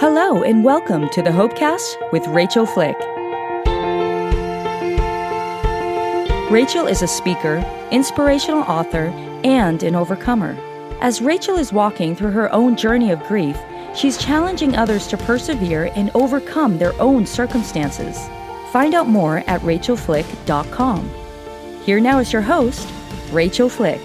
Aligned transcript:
Hello, 0.00 0.42
and 0.42 0.64
welcome 0.64 1.10
to 1.10 1.20
the 1.20 1.28
Hopecast 1.28 2.10
with 2.10 2.26
Rachel 2.28 2.64
Flick. 2.64 2.96
Rachel 6.50 6.86
is 6.86 7.02
a 7.02 7.06
speaker, 7.06 7.58
inspirational 7.90 8.62
author, 8.62 9.12
and 9.44 9.82
an 9.82 9.94
overcomer. 9.94 10.56
As 11.02 11.20
Rachel 11.20 11.58
is 11.58 11.70
walking 11.70 12.16
through 12.16 12.30
her 12.30 12.50
own 12.50 12.78
journey 12.78 13.10
of 13.10 13.22
grief, 13.24 13.58
she's 13.94 14.16
challenging 14.16 14.74
others 14.74 15.06
to 15.08 15.18
persevere 15.18 15.92
and 15.94 16.10
overcome 16.14 16.78
their 16.78 16.98
own 16.98 17.26
circumstances. 17.26 18.26
Find 18.72 18.94
out 18.94 19.06
more 19.06 19.44
at 19.46 19.60
rachelflick.com. 19.60 21.10
Here 21.84 22.00
now 22.00 22.20
is 22.20 22.32
your 22.32 22.40
host, 22.40 22.88
Rachel 23.32 23.68
Flick. 23.68 24.00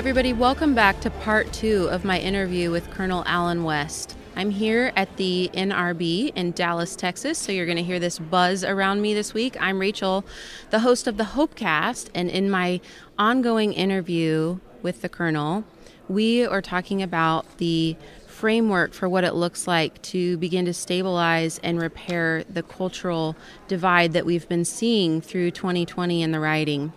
Everybody, 0.00 0.32
welcome 0.32 0.74
back 0.74 0.98
to 1.02 1.10
part 1.10 1.52
two 1.52 1.86
of 1.90 2.06
my 2.06 2.18
interview 2.18 2.70
with 2.70 2.90
Colonel 2.90 3.22
Allen 3.26 3.64
West. 3.64 4.16
I'm 4.34 4.48
here 4.48 4.94
at 4.96 5.14
the 5.18 5.50
NRB 5.52 6.32
in 6.34 6.52
Dallas, 6.52 6.96
Texas, 6.96 7.36
so 7.36 7.52
you're 7.52 7.66
going 7.66 7.76
to 7.76 7.82
hear 7.82 7.98
this 7.98 8.18
buzz 8.18 8.64
around 8.64 9.02
me 9.02 9.12
this 9.12 9.34
week. 9.34 9.58
I'm 9.60 9.78
Rachel, 9.78 10.24
the 10.70 10.78
host 10.78 11.06
of 11.06 11.18
the 11.18 11.24
Hopecast, 11.24 12.08
and 12.14 12.30
in 12.30 12.48
my 12.48 12.80
ongoing 13.18 13.74
interview 13.74 14.58
with 14.80 15.02
the 15.02 15.10
Colonel, 15.10 15.64
we 16.08 16.46
are 16.46 16.62
talking 16.62 17.02
about 17.02 17.58
the 17.58 17.94
framework 18.26 18.94
for 18.94 19.06
what 19.06 19.24
it 19.24 19.34
looks 19.34 19.68
like 19.68 20.00
to 20.00 20.38
begin 20.38 20.64
to 20.64 20.72
stabilize 20.72 21.60
and 21.62 21.78
repair 21.78 22.42
the 22.44 22.62
cultural 22.62 23.36
divide 23.68 24.14
that 24.14 24.24
we've 24.24 24.48
been 24.48 24.64
seeing 24.64 25.20
through 25.20 25.50
2020 25.50 26.22
in 26.22 26.32
the 26.32 26.40
rioting. 26.40 26.94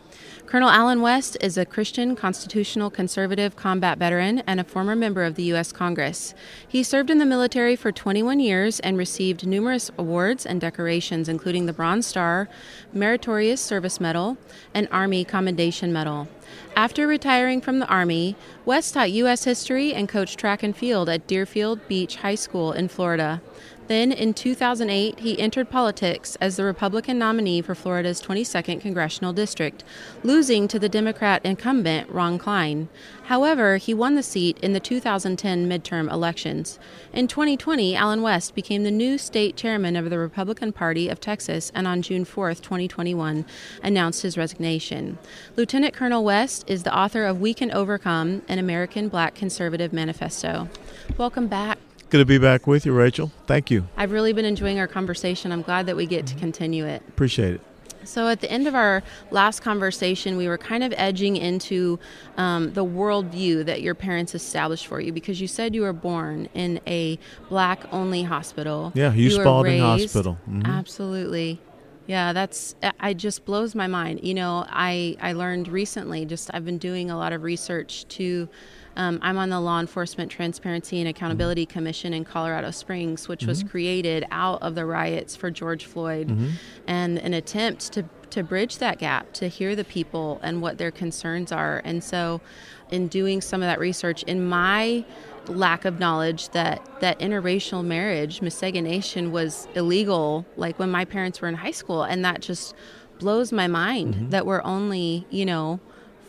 Colonel 0.53 0.69
Allen 0.69 1.01
West 1.01 1.35
is 1.41 1.57
a 1.57 1.65
Christian, 1.65 2.15
constitutional, 2.15 2.91
conservative 2.91 3.55
combat 3.55 3.97
veteran 3.97 4.43
and 4.45 4.59
a 4.59 4.63
former 4.63 4.95
member 4.95 5.23
of 5.23 5.33
the 5.33 5.41
U.S. 5.45 5.71
Congress. 5.71 6.35
He 6.67 6.83
served 6.83 7.09
in 7.09 7.17
the 7.17 7.25
military 7.25 7.75
for 7.75 7.91
21 7.91 8.39
years 8.39 8.79
and 8.81 8.95
received 8.95 9.47
numerous 9.47 9.89
awards 9.97 10.45
and 10.45 10.61
decorations, 10.61 11.27
including 11.27 11.65
the 11.65 11.73
Bronze 11.73 12.05
Star, 12.05 12.49
Meritorious 12.93 13.61
Service 13.61 13.99
Medal, 13.99 14.37
and 14.75 14.87
Army 14.91 15.25
Commendation 15.25 15.91
Medal. 15.91 16.27
After 16.75 17.07
retiring 17.07 17.59
from 17.59 17.79
the 17.79 17.87
Army, 17.87 18.35
West 18.63 18.93
taught 18.93 19.11
U.S. 19.11 19.45
history 19.45 19.91
and 19.91 20.07
coached 20.07 20.37
track 20.37 20.61
and 20.61 20.77
field 20.77 21.09
at 21.09 21.25
Deerfield 21.25 21.87
Beach 21.87 22.17
High 22.17 22.35
School 22.35 22.73
in 22.73 22.89
Florida. 22.89 23.41
Then, 23.87 24.11
in 24.11 24.33
2008, 24.33 25.19
he 25.19 25.39
entered 25.39 25.69
politics 25.69 26.37
as 26.39 26.55
the 26.55 26.63
Republican 26.63 27.19
nominee 27.19 27.61
for 27.61 27.75
Florida's 27.75 28.21
22nd 28.21 28.79
congressional 28.79 29.33
district, 29.33 29.83
losing 30.23 30.67
to 30.69 30.79
the 30.79 30.87
Democrat 30.87 31.41
incumbent 31.43 32.09
Ron 32.09 32.37
Klein. 32.37 32.87
However, 33.23 33.77
he 33.77 33.93
won 33.93 34.15
the 34.15 34.23
seat 34.23 34.57
in 34.59 34.73
the 34.73 34.79
2010 34.79 35.67
midterm 35.67 36.11
elections. 36.11 36.79
In 37.11 37.27
2020, 37.27 37.95
Allen 37.95 38.21
West 38.21 38.55
became 38.55 38.83
the 38.83 38.91
new 38.91 39.17
state 39.17 39.57
chairman 39.57 39.95
of 39.95 40.09
the 40.09 40.19
Republican 40.19 40.71
Party 40.71 41.09
of 41.09 41.19
Texas 41.19 41.71
and 41.75 41.85
on 41.85 42.01
June 42.01 42.23
4, 42.23 42.55
2021, 42.55 43.45
announced 43.83 44.21
his 44.21 44.37
resignation. 44.37 45.17
Lieutenant 45.57 45.93
Colonel 45.93 46.23
West 46.23 46.63
is 46.67 46.83
the 46.83 46.97
author 46.97 47.25
of 47.25 47.41
We 47.41 47.53
Can 47.53 47.71
Overcome, 47.71 48.43
an 48.47 48.59
American 48.59 49.09
Black 49.09 49.35
Conservative 49.35 49.91
Manifesto. 49.91 50.69
Welcome 51.17 51.47
back. 51.47 51.77
Good 52.13 52.19
to 52.19 52.25
be 52.25 52.37
back 52.37 52.67
with 52.67 52.85
you, 52.85 52.93
Rachel. 52.93 53.31
Thank 53.47 53.71
you. 53.71 53.87
I've 53.97 54.11
really 54.11 54.33
been 54.33 54.45
enjoying 54.45 54.77
our 54.77 54.85
conversation. 54.85 55.51
I'm 55.51 55.63
glad 55.63 55.87
that 55.87 55.95
we 55.95 56.05
get 56.05 56.27
to 56.27 56.35
continue 56.35 56.85
it. 56.85 57.01
Appreciate 57.07 57.55
it. 57.55 57.61
So, 58.03 58.27
at 58.27 58.39
the 58.39 58.51
end 58.51 58.67
of 58.67 58.75
our 58.75 59.01
last 59.31 59.61
conversation, 59.63 60.37
we 60.37 60.47
were 60.47 60.59
kind 60.59 60.83
of 60.83 60.93
edging 60.95 61.37
into 61.37 61.97
um, 62.37 62.71
the 62.73 62.85
worldview 62.85 63.65
that 63.65 63.81
your 63.81 63.95
parents 63.95 64.35
established 64.35 64.85
for 64.85 65.01
you 65.01 65.11
because 65.11 65.41
you 65.41 65.47
said 65.47 65.73
you 65.73 65.81
were 65.81 65.91
born 65.91 66.49
in 66.53 66.79
a 66.85 67.17
black 67.49 67.91
only 67.91 68.21
hospital. 68.21 68.91
Yeah, 68.93 69.11
Hugh 69.11 69.31
Spalding 69.31 69.81
Hospital. 69.81 70.37
Mhm. 70.47 70.67
Absolutely. 70.67 71.59
Yeah, 72.05 72.31
that's 72.31 72.75
I 72.99 73.15
just 73.15 73.43
blows 73.43 73.73
my 73.73 73.87
mind. 73.87 74.19
You 74.21 74.35
know, 74.35 74.67
I 74.69 75.17
I 75.19 75.33
learned 75.33 75.67
recently. 75.67 76.25
Just 76.25 76.51
I've 76.53 76.63
been 76.63 76.77
doing 76.77 77.09
a 77.09 77.17
lot 77.17 77.33
of 77.33 77.41
research 77.41 78.07
to. 78.09 78.49
Um, 78.95 79.19
I'm 79.21 79.37
on 79.37 79.49
the 79.49 79.59
Law 79.59 79.79
Enforcement 79.79 80.31
Transparency 80.31 80.99
and 80.99 81.07
Accountability 81.07 81.65
Commission 81.65 82.13
in 82.13 82.25
Colorado 82.25 82.71
Springs, 82.71 83.27
which 83.27 83.45
was 83.45 83.59
mm-hmm. 83.59 83.69
created 83.69 84.25
out 84.31 84.61
of 84.61 84.75
the 84.75 84.85
riots 84.85 85.35
for 85.35 85.49
George 85.49 85.85
Floyd, 85.85 86.27
mm-hmm. 86.27 86.49
and 86.87 87.17
an 87.19 87.33
attempt 87.33 87.91
to 87.93 88.05
to 88.29 88.43
bridge 88.43 88.79
that 88.79 88.97
gap, 88.97 89.31
to 89.33 89.47
hear 89.47 89.75
the 89.75 89.83
people 89.83 90.39
and 90.41 90.59
what 90.59 90.79
their 90.79 90.89
concerns 90.89 91.51
are. 91.51 91.81
And 91.85 92.03
so, 92.03 92.41
in 92.89 93.07
doing 93.07 93.41
some 93.41 93.61
of 93.61 93.67
that 93.67 93.79
research, 93.79 94.23
in 94.23 94.43
my 94.43 95.05
lack 95.47 95.85
of 95.85 95.99
knowledge 95.99 96.49
that 96.49 96.81
that 96.99 97.19
interracial 97.19 97.85
marriage, 97.85 98.41
miscegenation, 98.41 99.31
was 99.31 99.67
illegal, 99.75 100.45
like 100.55 100.79
when 100.79 100.89
my 100.89 101.05
parents 101.05 101.41
were 101.41 101.47
in 101.47 101.55
high 101.55 101.71
school, 101.71 102.03
and 102.03 102.25
that 102.25 102.41
just 102.41 102.73
blows 103.19 103.51
my 103.51 103.67
mind 103.67 104.15
mm-hmm. 104.15 104.29
that 104.29 104.45
we're 104.45 104.63
only, 104.63 105.25
you 105.29 105.45
know, 105.45 105.79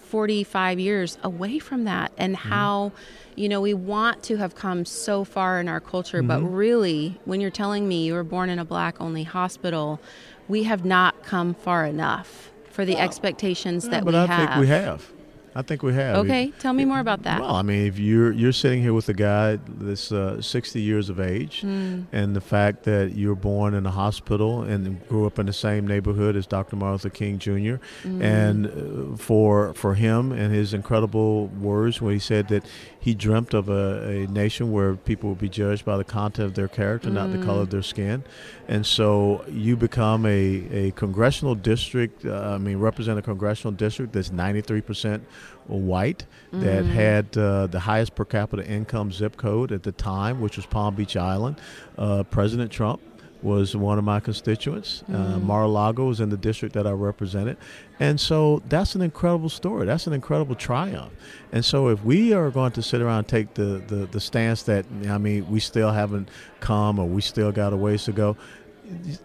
45 0.04 0.78
years 0.78 1.18
away 1.22 1.58
from 1.58 1.84
that, 1.84 2.12
and 2.16 2.36
mm-hmm. 2.36 2.48
how, 2.48 2.92
you 3.34 3.48
know, 3.48 3.60
we 3.60 3.74
want 3.74 4.22
to 4.24 4.36
have 4.36 4.54
come 4.54 4.84
so 4.84 5.24
far 5.24 5.60
in 5.60 5.68
our 5.68 5.80
culture, 5.80 6.22
but 6.22 6.40
mm-hmm. 6.40 6.54
really, 6.54 7.20
when 7.24 7.40
you're 7.40 7.50
telling 7.50 7.88
me 7.88 8.04
you 8.04 8.14
were 8.14 8.24
born 8.24 8.48
in 8.48 8.58
a 8.58 8.64
black-only 8.64 9.24
hospital, 9.24 10.00
we 10.48 10.64
have 10.64 10.84
not 10.84 11.22
come 11.22 11.54
far 11.54 11.86
enough 11.86 12.50
for 12.70 12.84
the 12.84 12.96
expectations 12.96 13.88
that 13.88 14.04
but 14.04 14.14
we 14.14 14.18
I 14.18 14.26
have. 14.26 14.48
think 14.48 14.60
we 14.60 14.66
have. 14.66 15.12
I 15.56 15.62
think 15.62 15.82
we 15.84 15.94
have. 15.94 16.16
Okay, 16.16 16.52
tell 16.58 16.72
me 16.72 16.84
more 16.84 16.98
about 16.98 17.22
that. 17.22 17.40
Well, 17.40 17.54
I 17.54 17.62
mean, 17.62 17.86
if 17.86 17.98
you're 17.98 18.32
you're 18.32 18.52
sitting 18.52 18.82
here 18.82 18.92
with 18.92 19.08
a 19.08 19.14
guy 19.14 19.58
that's 19.68 20.10
uh, 20.10 20.42
60 20.42 20.80
years 20.80 21.08
of 21.08 21.20
age, 21.20 21.60
Hmm. 21.60 22.02
and 22.12 22.34
the 22.34 22.40
fact 22.40 22.82
that 22.84 23.12
you 23.14 23.28
were 23.28 23.36
born 23.36 23.72
in 23.74 23.86
a 23.86 23.90
hospital 23.90 24.62
and 24.62 25.06
grew 25.08 25.26
up 25.26 25.38
in 25.38 25.46
the 25.46 25.52
same 25.52 25.86
neighborhood 25.86 26.34
as 26.34 26.46
Dr. 26.46 26.74
Martin 26.76 26.94
Luther 26.94 27.10
King 27.10 27.38
Jr., 27.38 27.76
Hmm. 28.02 28.20
and 28.22 28.66
uh, 28.66 29.16
for 29.16 29.72
for 29.74 29.94
him 29.94 30.32
and 30.32 30.52
his 30.52 30.74
incredible 30.74 31.46
words 31.46 32.00
when 32.02 32.14
he 32.14 32.18
said 32.20 32.48
that 32.48 32.64
he 32.98 33.14
dreamt 33.14 33.54
of 33.54 33.68
a, 33.68 34.24
a 34.24 34.26
nation 34.26 34.72
where 34.72 34.94
people 34.94 35.28
would 35.30 35.38
be 35.38 35.48
judged 35.48 35.84
by 35.84 35.96
the 35.96 36.04
content 36.04 36.46
of 36.48 36.54
their 36.54 36.68
character, 36.68 37.10
not 37.10 37.30
the 37.30 37.38
color 37.44 37.60
of 37.62 37.70
their 37.70 37.82
skin, 37.82 38.24
and 38.66 38.84
so 38.86 39.44
you 39.48 39.76
become 39.76 40.24
a, 40.26 40.64
a 40.72 40.90
congressional 40.92 41.54
district. 41.54 42.24
Uh, 42.24 42.54
I 42.54 42.58
mean, 42.58 42.78
represent 42.78 43.18
a 43.18 43.22
congressional 43.22 43.72
district 43.72 44.14
that's 44.14 44.32
93 44.32 44.80
percent 44.80 45.22
white 45.66 46.26
that 46.52 46.84
had 46.84 47.36
uh, 47.36 47.66
the 47.66 47.80
highest 47.80 48.14
per 48.14 48.24
capita 48.24 48.66
income 48.66 49.10
zip 49.10 49.36
code 49.36 49.72
at 49.72 49.82
the 49.82 49.92
time, 49.92 50.40
which 50.40 50.56
was 50.56 50.66
Palm 50.66 50.94
Beach 50.94 51.16
Island. 51.16 51.60
Uh, 51.98 52.22
President 52.24 52.70
Trump 52.70 53.00
was 53.44 53.76
one 53.76 53.98
of 53.98 54.04
my 54.04 54.20
constituents. 54.20 55.04
Uh, 55.12 55.38
Mar-a-Lago 55.38 56.06
was 56.06 56.20
in 56.20 56.30
the 56.30 56.36
district 56.36 56.74
that 56.74 56.86
I 56.86 56.92
represented. 56.92 57.58
And 58.00 58.18
so 58.18 58.62
that's 58.68 58.94
an 58.94 59.02
incredible 59.02 59.50
story. 59.50 59.84
That's 59.84 60.06
an 60.06 60.14
incredible 60.14 60.54
triumph. 60.54 61.12
And 61.52 61.62
so 61.62 61.88
if 61.88 62.02
we 62.02 62.32
are 62.32 62.50
going 62.50 62.72
to 62.72 62.82
sit 62.82 63.02
around 63.02 63.18
and 63.18 63.28
take 63.28 63.52
the, 63.52 63.82
the, 63.86 64.06
the 64.06 64.20
stance 64.20 64.62
that, 64.62 64.86
I 65.08 65.18
mean, 65.18 65.48
we 65.50 65.60
still 65.60 65.92
haven't 65.92 66.30
come 66.60 66.98
or 66.98 67.06
we 67.06 67.20
still 67.20 67.52
got 67.52 67.74
a 67.74 67.76
ways 67.76 68.04
to 68.04 68.12
go, 68.12 68.36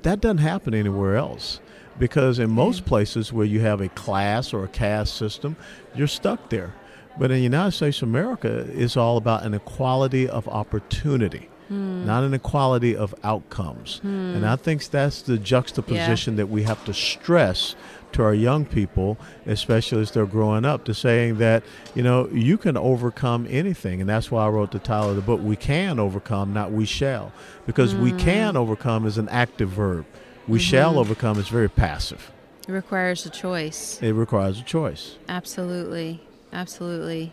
that 0.02 0.20
doesn't 0.20 0.40
happen 0.40 0.74
anywhere 0.74 1.16
else 1.16 1.62
because 2.00 2.40
in 2.40 2.50
most 2.50 2.86
places 2.86 3.32
where 3.32 3.46
you 3.46 3.60
have 3.60 3.82
a 3.82 3.90
class 3.90 4.54
or 4.54 4.64
a 4.64 4.68
caste 4.70 5.16
system, 5.16 5.56
you're 5.94 6.08
stuck 6.08 6.50
there. 6.50 6.74
But 7.18 7.32
in 7.32 7.38
the 7.38 7.44
United 7.44 7.74
States 7.74 8.02
of 8.02 8.08
America, 8.08 8.66
it's 8.74 8.96
all 8.96 9.18
about 9.18 9.44
an 9.44 9.54
equality 9.54 10.30
of 10.30 10.48
opportunity, 10.48 11.50
hmm. 11.68 12.06
not 12.06 12.24
an 12.24 12.34
equality 12.34 12.96
of 12.96 13.14
outcomes. 13.24 14.00
Hmm. 14.00 14.36
And 14.36 14.46
I 14.46 14.56
think 14.56 14.86
that's 14.86 15.22
the 15.24 15.38
juxtaposition 15.38 16.38
that 16.38 16.48
we 16.48 16.64
have 16.64 16.84
to 16.86 16.94
stress 16.94 17.76
to 18.14 18.24
our 18.24 18.34
young 18.34 18.66
people, 18.66 19.18
especially 19.46 20.02
as 20.02 20.12
they're 20.12 20.26
growing 20.26 20.66
up, 20.66 20.86
to 20.86 20.94
saying 20.94 21.38
that, 21.40 21.64
you 21.94 22.02
know, 22.02 22.28
you 22.30 22.58
can 22.58 22.78
overcome 22.78 23.46
anything. 23.50 24.00
And 24.00 24.10
that's 24.10 24.32
why 24.32 24.46
I 24.46 24.50
wrote 24.50 24.72
the 24.72 24.80
title 24.80 25.10
of 25.10 25.16
the 25.16 25.22
book, 25.22 25.42
We 25.44 25.58
Can 25.58 26.00
Overcome, 26.00 26.54
Not 26.54 26.72
We 26.72 26.86
Shall. 26.86 27.34
Because 27.66 27.94
we 27.94 28.12
hmm. 28.12 28.18
can 28.18 28.58
overcome 28.58 29.06
is 29.06 29.18
an 29.18 29.28
active 29.30 29.70
verb. 29.70 30.06
We 30.50 30.58
mm-hmm. 30.58 30.66
shall 30.66 31.00
overcome 31.00 31.38
is 31.38 31.48
very 31.48 31.70
passive. 31.70 32.32
It 32.68 32.72
requires 32.72 33.26
a 33.26 33.30
choice. 33.30 34.00
It 34.02 34.14
requires 34.14 34.60
a 34.60 34.64
choice. 34.64 35.16
Absolutely. 35.28 36.22
Absolutely. 36.52 37.32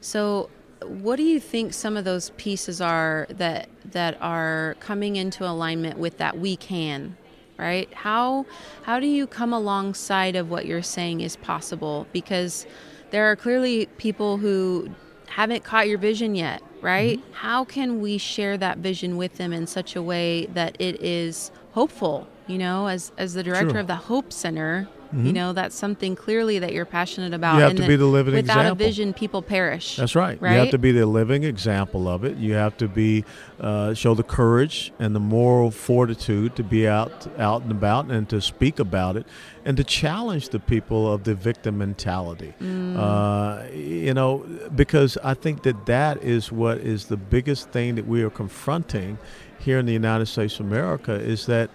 So 0.00 0.48
what 0.82 1.16
do 1.16 1.24
you 1.24 1.40
think 1.40 1.74
some 1.74 1.96
of 1.96 2.04
those 2.04 2.30
pieces 2.36 2.80
are 2.80 3.26
that 3.30 3.68
that 3.84 4.16
are 4.20 4.76
coming 4.80 5.16
into 5.16 5.46
alignment 5.46 5.98
with 5.98 6.18
that 6.18 6.38
we 6.38 6.56
can, 6.56 7.16
right? 7.58 7.92
How 7.92 8.46
how 8.82 8.98
do 8.98 9.06
you 9.06 9.26
come 9.26 9.52
alongside 9.52 10.34
of 10.34 10.50
what 10.50 10.64
you're 10.64 10.82
saying 10.82 11.20
is 11.20 11.36
possible 11.36 12.06
because 12.12 12.66
there 13.10 13.30
are 13.30 13.36
clearly 13.36 13.86
people 13.98 14.38
who 14.38 14.88
haven't 15.26 15.64
caught 15.64 15.86
your 15.86 15.98
vision 15.98 16.34
yet, 16.34 16.62
right? 16.80 17.18
Mm-hmm. 17.18 17.32
How 17.32 17.64
can 17.64 18.00
we 18.00 18.16
share 18.16 18.56
that 18.56 18.78
vision 18.78 19.16
with 19.18 19.34
them 19.36 19.52
in 19.52 19.66
such 19.66 19.96
a 19.96 20.02
way 20.02 20.46
that 20.46 20.80
it 20.80 21.02
is 21.02 21.50
hopeful? 21.72 22.26
You 22.48 22.58
know, 22.58 22.86
as 22.88 23.12
as 23.18 23.34
the 23.34 23.42
director 23.42 23.70
Sure. 23.70 23.80
of 23.80 23.86
the 23.86 23.96
Hope 23.96 24.32
Center, 24.32 24.88
You 25.10 25.32
know, 25.32 25.54
that's 25.54 25.74
something 25.74 26.14
clearly 26.14 26.58
that 26.58 26.74
you're 26.74 26.84
passionate 26.84 27.32
about. 27.32 27.52
Mm-hmm. 27.52 27.56
You 27.56 27.62
have 27.62 27.70
and 27.70 27.80
to 27.80 27.88
be 27.88 27.96
the 27.96 28.04
living 28.04 28.34
without 28.34 28.58
example. 28.58 28.84
a 28.84 28.88
vision, 28.88 29.14
people 29.14 29.40
perish. 29.40 29.96
That's 29.96 30.14
right. 30.14 30.38
Right? 30.38 30.52
You 30.52 30.58
have 30.58 30.70
to 30.70 30.76
be 30.78 30.92
the 30.92 31.06
living 31.06 31.44
example 31.44 32.06
of 32.06 32.24
it. 32.24 32.36
You 32.36 32.52
have 32.52 32.76
to 32.76 32.88
be 32.88 33.24
uh, 33.58 33.94
show 33.94 34.12
the 34.14 34.22
courage 34.22 34.92
and 34.98 35.14
the 35.16 35.20
moral 35.20 35.70
fortitude 35.70 36.56
to 36.56 36.62
be 36.62 36.86
out 36.86 37.26
out 37.38 37.62
and 37.62 37.70
about 37.70 38.10
and 38.10 38.28
to 38.28 38.42
speak 38.42 38.78
about 38.78 39.16
it 39.16 39.26
and 39.64 39.78
to 39.78 39.84
challenge 39.84 40.50
the 40.50 40.60
people 40.60 41.10
of 41.10 41.24
the 41.24 41.34
victim 41.34 41.78
mentality. 41.78 42.52
Uh, 42.60 43.62
you 43.72 44.12
know, 44.12 44.44
because 44.76 45.16
I 45.24 45.32
think 45.32 45.62
that 45.62 45.86
that 45.86 46.22
is 46.22 46.52
what 46.52 46.78
is 46.78 47.06
the 47.06 47.16
biggest 47.16 47.70
thing 47.70 47.94
that 47.94 48.06
we 48.06 48.22
are 48.22 48.30
confronting 48.30 49.16
here 49.58 49.78
in 49.78 49.86
the 49.86 49.94
United 49.94 50.26
States 50.26 50.60
of 50.60 50.66
America 50.66 51.14
is 51.14 51.46
that 51.46 51.70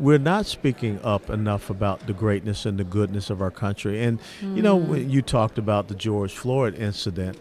we're 0.00 0.18
not 0.18 0.46
speaking 0.46 0.98
up 1.04 1.28
enough 1.28 1.70
about 1.70 2.06
the 2.06 2.12
greatness 2.12 2.64
and 2.64 2.78
the 2.78 2.84
goodness 2.84 3.30
of 3.30 3.42
our 3.42 3.50
country. 3.50 4.02
And 4.02 4.18
you 4.40 4.62
know, 4.62 4.76
when 4.76 5.10
you 5.10 5.22
talked 5.22 5.58
about 5.58 5.88
the 5.88 5.94
George 5.94 6.32
Floyd 6.32 6.74
incident, 6.74 7.38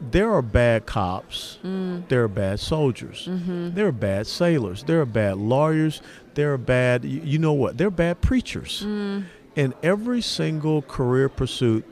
there 0.00 0.30
are 0.30 0.42
bad 0.42 0.86
cops, 0.86 1.58
mm. 1.64 2.06
there 2.08 2.24
are 2.24 2.28
bad 2.28 2.60
soldiers, 2.60 3.26
mm-hmm. 3.28 3.74
there 3.74 3.86
are 3.86 3.92
bad 3.92 4.26
sailors, 4.26 4.84
there 4.84 5.00
are 5.00 5.06
bad 5.06 5.38
lawyers, 5.38 6.02
there 6.34 6.52
are 6.52 6.58
bad. 6.58 7.04
You, 7.04 7.20
you 7.24 7.38
know 7.38 7.52
what? 7.52 7.78
There 7.78 7.88
are 7.88 7.92
bad 7.92 8.20
preachers. 8.20 8.82
Mm. 8.84 9.24
In 9.56 9.74
every 9.82 10.20
single 10.20 10.82
career 10.82 11.28
pursuit, 11.28 11.84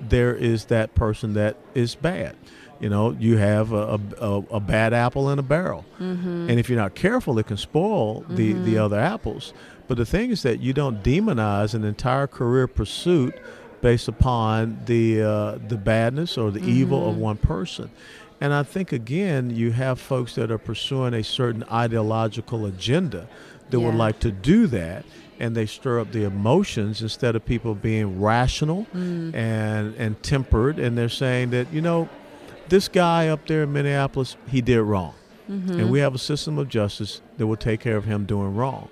there 0.00 0.34
is 0.34 0.66
that 0.66 0.94
person 0.94 1.34
that 1.34 1.56
is 1.74 1.94
bad. 1.94 2.36
You 2.84 2.90
know, 2.90 3.16
you 3.18 3.38
have 3.38 3.72
a, 3.72 3.98
a, 4.20 4.42
a 4.50 4.60
bad 4.60 4.92
apple 4.92 5.30
in 5.30 5.38
a 5.38 5.42
barrel, 5.42 5.86
mm-hmm. 5.98 6.50
and 6.50 6.60
if 6.60 6.68
you're 6.68 6.78
not 6.78 6.94
careful, 6.94 7.38
it 7.38 7.46
can 7.46 7.56
spoil 7.56 8.26
the 8.28 8.52
the 8.52 8.52
mm-hmm. 8.52 8.82
other 8.82 9.00
apples. 9.00 9.54
But 9.88 9.96
the 9.96 10.04
thing 10.04 10.30
is 10.30 10.42
that 10.42 10.60
you 10.60 10.74
don't 10.74 11.02
demonize 11.02 11.72
an 11.72 11.82
entire 11.82 12.26
career 12.26 12.66
pursuit 12.66 13.34
based 13.80 14.06
upon 14.06 14.82
the 14.84 15.22
uh, 15.22 15.58
the 15.66 15.78
badness 15.78 16.36
or 16.36 16.50
the 16.50 16.62
evil 16.62 17.08
of 17.08 17.14
mm-hmm. 17.14 17.22
one 17.22 17.36
person. 17.38 17.90
And 18.38 18.52
I 18.52 18.62
think 18.62 18.92
again, 18.92 19.48
you 19.48 19.72
have 19.72 19.98
folks 19.98 20.34
that 20.34 20.50
are 20.50 20.58
pursuing 20.58 21.14
a 21.14 21.24
certain 21.24 21.64
ideological 21.72 22.66
agenda 22.66 23.26
that 23.70 23.80
would 23.80 23.94
like 23.94 24.18
to 24.20 24.30
do 24.30 24.66
that, 24.66 25.06
and 25.40 25.56
they 25.56 25.64
stir 25.64 26.00
up 26.00 26.12
the 26.12 26.24
emotions 26.24 27.00
instead 27.00 27.34
of 27.34 27.46
people 27.46 27.74
being 27.74 28.20
rational 28.20 28.86
mm. 28.94 29.34
and 29.34 29.94
and 29.94 30.22
tempered. 30.22 30.78
And 30.78 30.98
they're 30.98 31.08
saying 31.08 31.48
that 31.50 31.72
you 31.72 31.80
know, 31.80 32.10
this 32.68 32.88
guy 32.88 33.28
up 33.28 33.46
there 33.46 33.62
in 33.64 33.72
Minneapolis, 33.72 34.36
he 34.48 34.60
did 34.60 34.80
wrong. 34.82 35.14
And 35.46 35.90
we 35.90 35.98
have 36.00 36.14
a 36.14 36.18
system 36.18 36.58
of 36.58 36.68
justice 36.70 37.20
that 37.36 37.46
will 37.46 37.56
take 37.56 37.80
care 37.80 37.96
of 37.98 38.04
him 38.06 38.24
doing 38.24 38.54
wrong. 38.54 38.88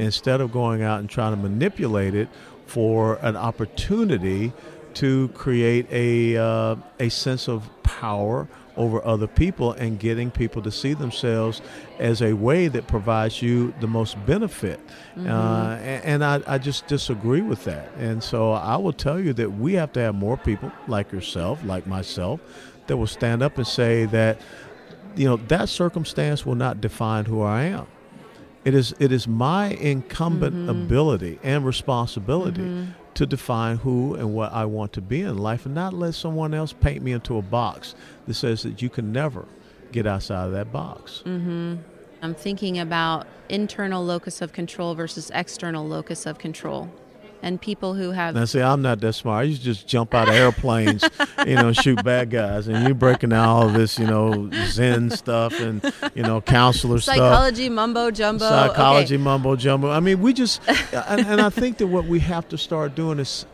Instead 0.00 0.40
of 0.40 0.52
going 0.52 0.82
out 0.82 1.00
and 1.00 1.10
trying 1.10 1.32
to 1.34 1.36
manipulate 1.42 2.14
it 2.14 2.28
for 2.66 3.16
an 3.22 3.36
opportunity 3.36 4.52
to 4.94 5.28
create 5.28 5.86
a 5.90 6.36
uh, 6.36 6.76
a 7.00 7.08
sense 7.08 7.48
of 7.48 7.68
power 7.82 8.46
over 8.76 9.04
other 9.04 9.26
people 9.26 9.72
and 9.72 9.98
getting 9.98 10.30
people 10.30 10.62
to 10.62 10.70
see 10.70 10.94
themselves 10.94 11.60
as 11.98 12.22
a 12.22 12.32
way 12.32 12.68
that 12.68 12.86
provides 12.86 13.42
you 13.42 13.74
the 13.80 13.88
most 13.88 14.14
benefit. 14.24 14.78
Uh, 15.16 15.20
and 15.20 16.04
and 16.04 16.24
I, 16.24 16.40
I 16.46 16.58
just 16.58 16.86
disagree 16.86 17.42
with 17.42 17.64
that. 17.64 17.90
And 17.98 18.22
so 18.22 18.52
I 18.52 18.76
will 18.76 18.92
tell 18.92 19.18
you 19.18 19.32
that 19.32 19.50
we 19.58 19.72
have 19.74 19.92
to 19.94 20.00
have 20.00 20.14
more 20.14 20.36
people 20.36 20.70
like 20.86 21.10
yourself, 21.10 21.58
like 21.64 21.86
myself, 21.88 22.40
that 22.88 22.96
will 22.96 23.06
stand 23.06 23.42
up 23.42 23.56
and 23.56 23.66
say 23.66 24.04
that, 24.06 24.40
you 25.14 25.26
know, 25.26 25.36
that 25.48 25.68
circumstance 25.68 26.44
will 26.44 26.56
not 26.56 26.80
define 26.80 27.24
who 27.26 27.42
I 27.42 27.64
am. 27.64 27.86
It 28.64 28.74
is 28.74 28.94
it 28.98 29.12
is 29.12 29.26
my 29.28 29.68
incumbent 29.68 30.54
mm-hmm. 30.54 30.68
ability 30.68 31.38
and 31.42 31.64
responsibility 31.64 32.60
mm-hmm. 32.60 32.90
to 33.14 33.24
define 33.24 33.78
who 33.78 34.14
and 34.14 34.34
what 34.34 34.52
I 34.52 34.64
want 34.64 34.92
to 34.94 35.00
be 35.00 35.22
in 35.22 35.38
life 35.38 35.64
and 35.64 35.74
not 35.74 35.94
let 35.94 36.14
someone 36.14 36.52
else 36.52 36.72
paint 36.72 37.02
me 37.02 37.12
into 37.12 37.38
a 37.38 37.42
box 37.42 37.94
that 38.26 38.34
says 38.34 38.62
that 38.64 38.82
you 38.82 38.90
can 38.90 39.12
never 39.12 39.46
get 39.92 40.06
outside 40.06 40.46
of 40.46 40.52
that 40.52 40.72
box. 40.72 41.22
Mm-hmm. 41.24 41.76
I'm 42.20 42.34
thinking 42.34 42.78
about 42.78 43.26
internal 43.48 44.04
locus 44.04 44.42
of 44.42 44.52
control 44.52 44.94
versus 44.94 45.30
external 45.32 45.86
locus 45.86 46.26
of 46.26 46.38
control. 46.38 46.90
And 47.40 47.60
people 47.60 47.94
who 47.94 48.10
have 48.10 48.34
Now, 48.34 48.44
see, 48.46 48.60
I'm 48.60 48.82
not 48.82 49.00
that 49.00 49.12
smart. 49.12 49.40
I 49.40 49.42
used 49.44 49.60
to 49.60 49.66
just 49.66 49.86
jump 49.86 50.12
out 50.12 50.28
of 50.28 50.34
airplanes, 50.34 51.04
you 51.46 51.54
know, 51.54 51.72
shoot 51.72 52.02
bad 52.02 52.30
guys. 52.30 52.66
And 52.66 52.84
you're 52.84 52.96
breaking 52.96 53.32
out 53.32 53.48
all 53.48 53.68
of 53.68 53.74
this, 53.74 53.96
you 53.96 54.06
know, 54.06 54.50
Zen 54.66 55.10
stuff 55.10 55.58
and, 55.60 55.80
you 56.16 56.24
know, 56.24 56.40
counselor 56.40 56.98
stuff. 56.98 57.14
psychology 57.14 57.68
mumbo 57.68 58.10
jumbo. 58.10 58.48
psychology 58.48 59.14
Okay. 59.14 59.22
mumbo 59.22 59.54
jumbo. 59.54 59.88
I 59.88 60.00
mean, 60.00 60.20
we 60.20 60.32
just, 60.32 60.60
and, 60.92 61.24
and 61.26 61.40
I 61.40 61.48
think 61.48 61.78
that 61.78 61.86
what 61.86 62.06
we 62.06 62.18
have 62.20 62.48
to 62.48 62.58
start 62.58 62.96
doing 62.96 63.20
is, 63.20 63.46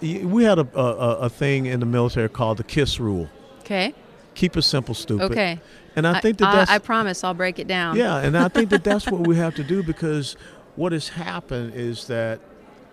we 0.00 0.44
had 0.44 0.58
a, 0.58 0.66
a, 0.74 1.16
a 1.18 1.28
thing 1.28 1.66
in 1.66 1.80
the 1.80 1.86
military 1.86 2.30
called 2.30 2.56
the 2.56 2.64
KISS 2.64 2.98
rule. 2.98 3.28
Okay. 3.60 3.92
Keep 4.34 4.56
it 4.56 4.62
simple, 4.62 4.94
stupid. 4.94 5.32
Okay. 5.32 5.60
And 5.96 6.06
I 6.06 6.20
think 6.20 6.38
that 6.38 6.48
I, 6.48 6.56
that's, 6.56 6.70
I 6.70 6.78
promise 6.78 7.22
I'll 7.24 7.34
break 7.34 7.58
it 7.58 7.66
down. 7.66 7.96
yeah, 7.96 8.18
and 8.18 8.38
I 8.38 8.48
think 8.48 8.70
that 8.70 8.84
that's 8.84 9.06
what 9.06 9.26
we 9.26 9.36
have 9.36 9.54
to 9.56 9.64
do 9.64 9.82
because 9.82 10.36
what 10.76 10.92
has 10.92 11.08
happened 11.08 11.74
is 11.74 12.06
that 12.06 12.40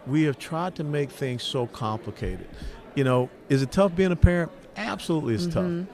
we 0.07 0.23
have 0.23 0.37
tried 0.37 0.75
to 0.75 0.83
make 0.83 1.09
things 1.11 1.43
so 1.43 1.67
complicated. 1.67 2.47
You 2.95 3.03
know, 3.03 3.29
is 3.49 3.61
it 3.61 3.71
tough 3.71 3.95
being 3.95 4.11
a 4.11 4.15
parent? 4.15 4.51
Absolutely, 4.75 5.35
it's 5.35 5.45
Mm-hmm. 5.47 5.79
tough. 5.85 5.87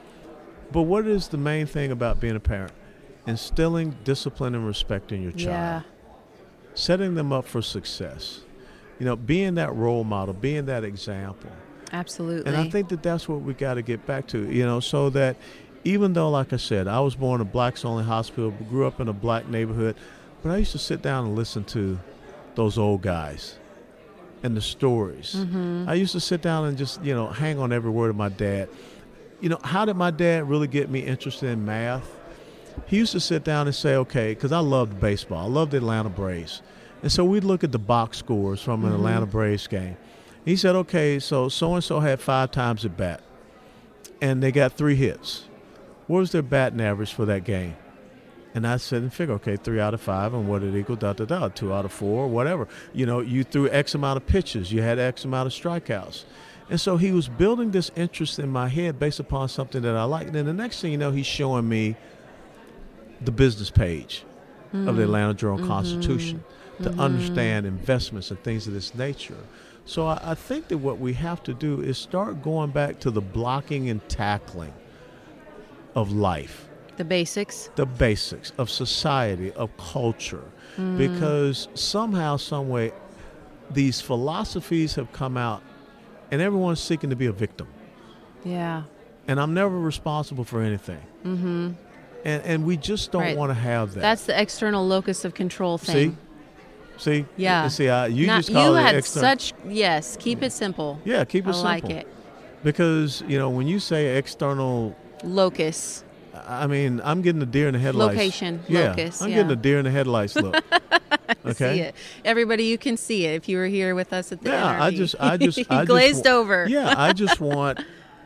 But 0.72 0.82
what 0.82 1.06
is 1.06 1.28
the 1.28 1.36
main 1.38 1.66
thing 1.66 1.90
about 1.90 2.20
being 2.20 2.36
a 2.36 2.40
parent? 2.40 2.72
Instilling 3.26 3.96
discipline 4.04 4.54
and 4.54 4.66
respect 4.66 5.12
in 5.12 5.22
your 5.22 5.32
child 5.32 5.44
Yeah. 5.48 5.82
setting 6.74 7.14
them 7.14 7.32
up 7.32 7.46
for 7.46 7.60
success. 7.62 8.40
You 8.98 9.06
know, 9.06 9.16
being 9.16 9.54
that 9.56 9.74
role 9.74 10.04
model, 10.04 10.34
being 10.34 10.66
that 10.66 10.84
example. 10.84 11.50
Absolutely. 11.92 12.46
And 12.52 12.56
I 12.60 12.68
think 12.70 12.88
that 12.90 13.02
that's 13.02 13.28
what 13.28 13.40
we 13.42 13.54
got 13.54 13.74
to 13.74 13.82
get 13.82 14.06
back 14.06 14.26
to, 14.28 14.48
you 14.50 14.64
know, 14.64 14.78
so 14.80 15.10
that 15.10 15.36
even 15.84 16.12
though, 16.12 16.30
like 16.30 16.52
I 16.52 16.56
said, 16.56 16.86
I 16.86 17.00
was 17.00 17.16
born 17.16 17.40
in 17.40 17.46
a 17.46 17.50
blacks 17.50 17.84
only 17.84 18.04
hospital, 18.04 18.50
grew 18.68 18.86
up 18.86 19.00
in 19.00 19.08
a 19.08 19.12
black 19.12 19.48
neighborhood, 19.48 19.96
but 20.42 20.52
I 20.52 20.58
used 20.58 20.72
to 20.72 20.78
sit 20.78 21.02
down 21.02 21.26
and 21.26 21.34
listen 21.34 21.64
to 21.64 21.98
those 22.54 22.78
old 22.78 23.02
guys 23.02 23.56
and 24.42 24.56
the 24.56 24.60
stories. 24.60 25.34
Mm-hmm. 25.36 25.86
I 25.88 25.94
used 25.94 26.12
to 26.12 26.20
sit 26.20 26.42
down 26.42 26.66
and 26.66 26.78
just, 26.78 27.02
you 27.04 27.14
know, 27.14 27.26
hang 27.28 27.58
on 27.58 27.72
every 27.72 27.90
word 27.90 28.10
of 28.10 28.16
my 28.16 28.28
dad. 28.28 28.68
You 29.40 29.48
know, 29.48 29.58
how 29.62 29.84
did 29.84 29.96
my 29.96 30.10
dad 30.10 30.48
really 30.48 30.68
get 30.68 30.90
me 30.90 31.00
interested 31.00 31.50
in 31.50 31.64
math? 31.64 32.08
He 32.86 32.96
used 32.96 33.12
to 33.12 33.20
sit 33.20 33.44
down 33.44 33.66
and 33.66 33.74
say, 33.74 33.96
okay, 33.96 34.34
because 34.34 34.52
I 34.52 34.60
loved 34.60 35.00
baseball. 35.00 35.46
I 35.46 35.48
loved 35.48 35.72
the 35.72 35.78
Atlanta 35.78 36.08
Braves. 36.08 36.62
And 37.02 37.10
so 37.10 37.24
we'd 37.24 37.44
look 37.44 37.64
at 37.64 37.72
the 37.72 37.78
box 37.78 38.18
scores 38.18 38.60
from 38.60 38.84
an 38.84 38.92
Atlanta 38.92 39.26
Braves 39.26 39.66
game. 39.66 39.96
He 40.44 40.56
said, 40.56 40.74
okay, 40.74 41.18
so 41.18 41.48
so 41.48 41.74
and 41.74 41.84
so 41.84 42.00
had 42.00 42.20
five 42.20 42.50
times 42.50 42.84
at 42.84 42.96
bat, 42.96 43.22
and 44.20 44.42
they 44.42 44.52
got 44.52 44.72
three 44.72 44.96
hits. 44.96 45.44
What 46.06 46.18
was 46.18 46.32
their 46.32 46.42
batting 46.42 46.80
average 46.80 47.12
for 47.12 47.24
that 47.26 47.44
game? 47.44 47.76
And 48.54 48.66
I 48.66 48.78
said 48.78 49.02
and 49.02 49.12
figure, 49.12 49.34
okay, 49.34 49.56
three 49.56 49.78
out 49.78 49.94
of 49.94 50.00
five, 50.00 50.34
and 50.34 50.48
what 50.48 50.62
it 50.62 50.74
equal, 50.74 50.96
da 50.96 51.12
da 51.12 51.24
da, 51.24 51.48
two 51.48 51.72
out 51.72 51.84
of 51.84 51.92
four, 51.92 52.26
whatever. 52.26 52.66
You 52.92 53.06
know, 53.06 53.20
you 53.20 53.44
threw 53.44 53.70
X 53.70 53.94
amount 53.94 54.16
of 54.16 54.26
pitches, 54.26 54.72
you 54.72 54.82
had 54.82 54.98
X 54.98 55.24
amount 55.24 55.46
of 55.46 55.52
strikeouts. 55.52 56.24
And 56.68 56.80
so 56.80 56.96
he 56.96 57.10
was 57.10 57.28
building 57.28 57.72
this 57.72 57.90
interest 57.96 58.38
in 58.38 58.48
my 58.48 58.68
head 58.68 58.98
based 58.98 59.18
upon 59.18 59.48
something 59.48 59.82
that 59.82 59.96
I 59.96 60.04
liked. 60.04 60.26
And 60.26 60.36
then 60.36 60.46
the 60.46 60.52
next 60.52 60.80
thing 60.80 60.92
you 60.92 60.98
know, 60.98 61.10
he's 61.10 61.26
showing 61.26 61.68
me 61.68 61.96
the 63.20 63.32
business 63.32 63.70
page 63.70 64.24
of 64.72 64.84
the 64.84 64.92
hmm. 64.92 65.00
Atlanta 65.00 65.34
Journal 65.34 65.58
mm-hmm. 65.58 65.66
Constitution 65.66 66.44
to 66.82 66.90
mm-hmm. 66.90 67.00
understand 67.00 67.66
investments 67.66 68.30
and 68.30 68.42
things 68.44 68.68
of 68.68 68.72
this 68.72 68.94
nature. 68.94 69.36
So 69.84 70.06
I, 70.06 70.20
I 70.22 70.34
think 70.34 70.68
that 70.68 70.78
what 70.78 70.98
we 70.98 71.12
have 71.14 71.42
to 71.44 71.54
do 71.54 71.80
is 71.80 71.98
start 71.98 72.40
going 72.42 72.70
back 72.70 73.00
to 73.00 73.10
the 73.10 73.20
blocking 73.20 73.90
and 73.90 74.06
tackling 74.08 74.72
of 75.96 76.12
life 76.12 76.69
the 77.00 77.04
basics. 77.06 77.70
the 77.76 77.86
basics 77.86 78.52
of 78.58 78.68
society, 78.68 79.50
of 79.52 79.74
culture, 79.78 80.44
because 80.98 81.68
somehow, 81.74 82.36
some 82.36 82.68
way, 82.68 82.92
these 83.70 84.00
philosophies 84.02 84.94
have 84.96 85.10
come 85.12 85.36
out, 85.38 85.62
and 86.30 86.42
everyone's 86.42 86.80
seeking 86.80 87.08
to 87.10 87.16
be 87.16 87.26
a 87.26 87.32
victim. 87.32 87.68
Yeah. 88.44 88.82
And 89.28 89.40
I'm 89.40 89.54
never 89.54 89.78
responsible 89.78 90.44
for 90.44 90.60
anything. 90.62 91.00
Mm-hmm. 91.24 91.70
And 92.24 92.42
and 92.44 92.64
we 92.66 92.76
just 92.76 93.12
don't 93.12 93.22
Right. 93.22 93.36
want 93.36 93.50
to 93.50 93.54
have 93.54 93.94
that. 93.94 94.00
That's 94.00 94.24
the 94.26 94.38
external 94.38 94.86
locus 94.86 95.24
of 95.24 95.32
control 95.34 95.78
thing. 95.78 96.16
see, 96.98 97.22
See, 97.22 97.26
Yeah. 97.38 97.68
See, 97.68 97.88
I, 97.88 98.06
you 98.08 98.26
Not- 98.26 98.38
just 98.42 98.52
call 98.52 98.72
you 98.72 98.76
it 98.76 98.82
had 98.82 98.94
external. 98.94 99.30
such 99.38 99.54
yes. 99.66 100.16
Keep 100.20 100.42
it 100.42 100.52
simple. 100.52 100.98
yeah, 101.04 101.24
keep 101.24 101.46
it 101.46 101.50
I 101.50 101.52
simple. 101.52 101.68
I 101.68 101.74
like 101.74 101.90
it. 101.90 102.06
because 102.62 103.22
you 103.26 103.38
know 103.38 103.48
when 103.48 103.66
you 103.66 103.78
say 103.80 104.18
external 104.18 104.94
Locus. 105.24 106.04
I 106.34 106.66
mean, 106.66 107.00
I'm 107.04 107.22
getting 107.22 107.42
a 107.42 107.46
deer 107.46 107.66
in 107.68 107.74
the 107.74 107.80
headlights. 107.80 108.16
Location, 108.16 108.62
Yeah, 108.68 108.90
locus, 108.90 109.20
I'm 109.22 109.30
yeah. 109.30 109.36
getting 109.36 109.52
a 109.52 109.56
deer 109.56 109.78
in 109.78 109.84
the 109.84 109.90
headlights 109.90 110.36
look. 110.36 110.54
okay. 111.46 111.74
See 111.76 111.80
it. 111.80 111.94
Everybody, 112.24 112.64
you 112.64 112.78
can 112.78 112.96
see 112.96 113.26
it 113.26 113.30
if 113.34 113.48
you 113.48 113.56
were 113.56 113.66
here 113.66 113.94
with 113.94 114.12
us 114.12 114.30
at 114.32 114.42
the 114.42 114.50
Yeah, 114.50 114.82
I 114.82 114.90
just, 114.90 115.14
I 115.18 115.36
just, 115.36 115.58
I 115.70 115.84
glazed 115.84 116.24
wa- 116.26 116.32
over. 116.32 116.68
Yeah, 116.68 116.94
I 116.96 117.12
just 117.24 117.40
want 117.40 117.80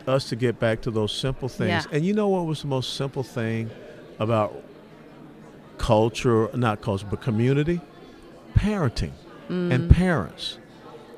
us 0.06 0.28
to 0.28 0.36
get 0.36 0.58
back 0.60 0.82
to 0.82 0.90
those 0.90 1.12
simple 1.12 1.48
things. 1.48 1.68
Yeah. 1.68 1.96
And 1.96 2.04
you 2.04 2.12
know 2.12 2.28
what 2.28 2.44
was 2.46 2.60
the 2.60 2.68
most 2.68 2.94
simple 2.94 3.22
thing 3.22 3.70
about 4.18 4.54
culture, 5.78 6.50
not 6.54 6.80
culture, 6.82 7.06
but 7.08 7.20
community? 7.20 7.80
Parenting 8.54 9.12
Mm. 9.48 9.72
and 9.74 9.90
parents. 9.90 10.56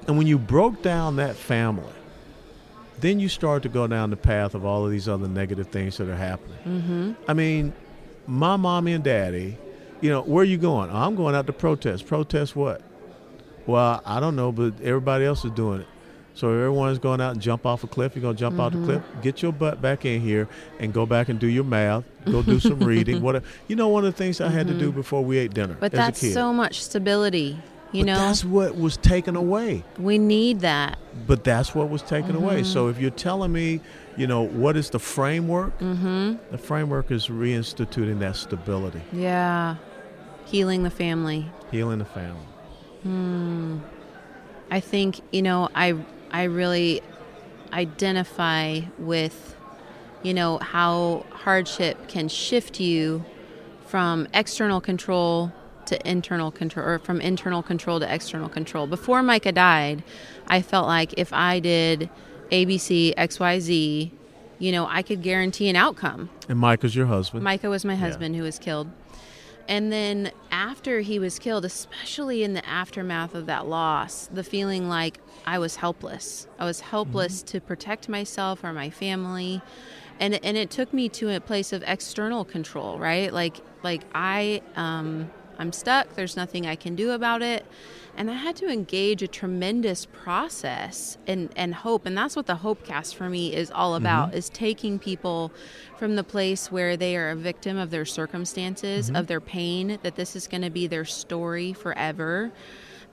And 0.09 0.19
when 0.19 0.27
you 0.27 0.37
broke 0.37 0.83
down 0.83 1.15
that 1.17 1.37
family, 1.37 1.93
then 3.01 3.21
you 3.21 3.29
start 3.29 3.63
to 3.65 3.69
go 3.69 3.87
down 3.87 4.11
the 4.11 4.17
path 4.17 4.55
of 4.55 4.65
all 4.65 4.85
of 4.85 4.91
these 4.91 5.09
other 5.09 5.29
negative 5.29 5.69
things 5.69 5.97
that 5.99 6.09
are 6.09 6.17
happening. 6.17 6.59
Mm-hmm. 6.67 7.13
I 7.29 7.35
mean, 7.35 7.73
my 8.27 8.57
mommy 8.57 8.93
and 8.93 9.05
daddy, 9.05 9.59
you 10.01 10.11
know, 10.11 10.23
where 10.23 10.43
are 10.43 10.47
you 10.47 10.59
going? 10.59 10.91
I'm 10.91 11.15
going 11.15 11.35
out 11.35 11.47
to 11.47 11.53
protest. 11.53 12.07
Protest 12.07 12.57
what? 12.57 12.81
Well, 13.67 14.01
I 14.05 14.21
don't 14.21 14.37
know, 14.37 14.53
but 14.53 14.81
everybody 14.81 15.25
else 15.25 15.45
is 15.45 15.51
doing 15.53 15.81
it. 15.81 15.87
So 16.35 16.51
everyone's 16.53 16.99
going 16.99 17.23
out 17.23 17.33
and 17.33 17.41
jump 17.41 17.65
off 17.65 17.83
a 17.83 17.87
cliff. 17.87 18.15
You're 18.15 18.21
going 18.21 18.37
to 18.37 18.39
jump 18.41 18.61
off 18.61 18.73
the 18.73 18.85
cliff. 18.85 19.03
Get 19.23 19.41
your 19.41 19.53
butt 19.53 19.81
back 19.81 20.05
in 20.05 20.21
here 20.21 20.49
and 20.79 20.93
go 20.93 21.07
back 21.07 21.31
and 21.31 21.41
do 21.41 21.47
your 21.47 21.65
math. 21.65 22.05
Go 22.27 22.43
do 22.43 22.61
some 22.61 22.79
reading. 22.81 23.23
Whatever. 23.23 23.47
You 23.69 23.77
know, 23.77 23.89
one 23.89 24.05
of 24.05 24.13
the 24.13 24.19
things 24.19 24.43
I 24.43 24.51
had 24.51 24.67
to 24.69 24.75
do 24.79 24.93
before 24.93 25.25
we 25.25 25.39
ate 25.39 25.55
dinner 25.55 25.79
But 25.81 25.95
as 25.95 25.99
that's 25.99 26.23
a 26.23 26.27
kid. 26.27 26.35
so 26.35 26.53
much 26.53 26.83
stability. 26.83 27.59
You 27.93 28.03
but 28.03 28.07
know, 28.07 28.19
that's 28.19 28.45
what 28.45 28.77
was 28.77 28.97
taken 28.97 29.37
away. 29.37 29.85
we 29.99 30.19
need 30.19 30.61
that. 30.61 30.99
But 31.27 31.45
that's 31.45 31.75
what 31.75 31.89
was 31.89 32.03
taken 32.03 32.35
away. 32.35 32.63
So 32.65 32.89
if 32.89 32.99
you're 32.99 33.11
telling 33.11 33.53
me, 33.53 33.81
you 34.17 34.27
know, 34.27 34.43
what 34.43 34.77
is 34.77 34.91
the 34.91 34.99
framework? 34.99 35.79
Mm-hmm. 35.79 36.35
The 36.51 36.59
framework 36.59 37.11
is 37.11 37.29
reinstituting 37.29 38.19
that 38.21 38.37
stability, 38.37 39.01
Yeah. 39.13 39.77
Healing 40.47 40.83
the 40.85 40.91
family. 40.91 41.51
healing 41.73 41.99
the 41.99 42.05
family. 42.05 42.47
I 44.71 44.81
think 44.81 45.21
you 45.33 45.43
know 45.43 45.69
I 45.75 45.95
I 46.33 46.45
really 46.45 47.01
identify 47.73 48.81
with 48.99 49.55
you 50.23 50.35
know 50.35 50.59
how 50.59 51.25
hardship 51.31 52.09
can 52.09 52.29
shift 52.29 52.81
you 52.81 53.25
from 53.87 54.27
external 54.35 54.81
control 54.81 55.53
to 55.87 56.09
internal 56.09 56.51
control 56.51 56.87
or 56.87 56.99
from 56.99 57.21
internal 57.21 57.63
control 57.63 58.01
to 58.01 58.15
external 58.15 58.49
control. 58.49 58.87
Before 58.87 59.23
Micah 59.23 59.53
died, 59.53 60.03
I 60.47 60.63
felt 60.63 60.87
like 60.87 61.15
if 61.17 61.33
I 61.33 61.61
did 61.61 62.11
ABC 62.51 63.15
XYZ, 63.15 64.11
you 64.59 64.73
know, 64.73 64.87
I 64.87 65.03
could 65.03 65.23
guarantee 65.23 65.69
an 65.69 65.77
outcome. 65.77 66.31
And 66.49 66.59
Micah's 66.59 66.95
your 66.95 67.07
husband. 67.07 67.45
Micah 67.45 67.69
was 67.69 67.85
my 67.85 67.97
husband 67.97 68.37
who 68.37 68.43
was 68.43 68.59
killed. 68.59 68.91
And 69.69 69.93
then 69.93 70.31
after 70.51 71.01
he 71.01 71.19
was 71.19 71.39
killed, 71.39 71.65
especially 71.65 72.45
in 72.45 72.55
the 72.55 72.67
aftermath 72.67 73.35
of 73.35 73.47
that 73.47 73.67
loss, 73.67 74.29
the 74.33 74.45
feeling 74.45 74.89
like 74.89 75.19
I 75.45 75.59
was 75.59 75.77
helpless. 75.77 76.47
I 76.59 76.65
was 76.65 76.81
helpless 76.81 77.43
to 77.45 77.61
protect 77.61 78.09
myself 78.09 78.63
or 78.63 78.73
my 78.73 78.91
family. 78.91 79.63
And 80.21 80.35
and 80.45 80.57
it 80.57 80.71
took 80.71 80.93
me 80.93 81.09
to 81.11 81.35
a 81.35 81.41
place 81.41 81.73
of 81.73 81.83
external 81.87 82.45
control, 82.45 82.99
right? 82.99 83.33
Like 83.33 83.57
like 83.83 84.03
I 84.15 84.63
um 84.77 85.31
I'm 85.59 85.73
stuck, 85.73 86.15
there's 86.15 86.37
nothing 86.37 86.67
I 86.67 86.77
can 86.77 86.95
do 86.95 87.13
about 87.13 87.43
it. 87.43 87.67
And 88.19 88.31
I 88.31 88.35
had 88.35 88.57
to 88.57 88.69
engage 88.69 89.23
a 89.23 89.29
tremendous 89.29 90.07
process 90.07 91.19
and, 91.27 91.51
and 91.55 91.75
hope. 91.75 92.07
And 92.07 92.17
that's 92.17 92.35
what 92.35 92.47
the 92.47 92.57
Hopecast 92.57 93.15
for 93.15 93.29
me 93.29 93.55
is 93.55 93.71
all 93.71 93.95
about, 93.95 94.35
is 94.35 94.49
taking 94.49 94.99
people 94.99 95.53
from 95.99 96.17
the 96.17 96.25
place 96.25 96.73
where 96.73 96.97
they 96.97 97.15
are 97.17 97.31
a 97.31 97.37
victim 97.37 97.77
of 97.77 97.91
their 97.91 98.07
circumstances, 98.07 99.11
of 99.19 99.27
their 99.27 99.41
pain, 99.41 99.99
that 100.03 100.15
this 100.17 100.35
is 100.35 100.49
going 100.49 100.63
to 100.63 100.71
be 100.71 100.87
their 100.87 101.05
story 101.05 101.75
forever, 101.75 102.51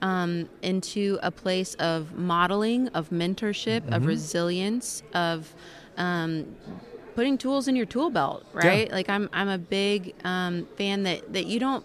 um, 0.00 0.48
into 0.62 1.18
a 1.22 1.30
place 1.30 1.74
of 1.74 2.14
modeling, 2.16 2.88
of 2.88 3.10
mentorship, 3.10 3.86
of 3.94 4.06
resilience, 4.06 5.02
of 5.12 5.54
um, 5.98 6.56
putting 7.14 7.38
tools 7.38 7.68
in 7.68 7.76
your 7.76 7.86
tool 7.86 8.10
belt, 8.10 8.44
right? 8.52 8.90
Like 8.90 9.08
I'm 9.08 9.28
I'm 9.32 9.48
a 9.48 9.58
big 9.58 10.14
um, 10.24 10.66
fan 10.76 11.02
that 11.04 11.32
that 11.32 11.46
you 11.46 11.60
don't 11.60 11.84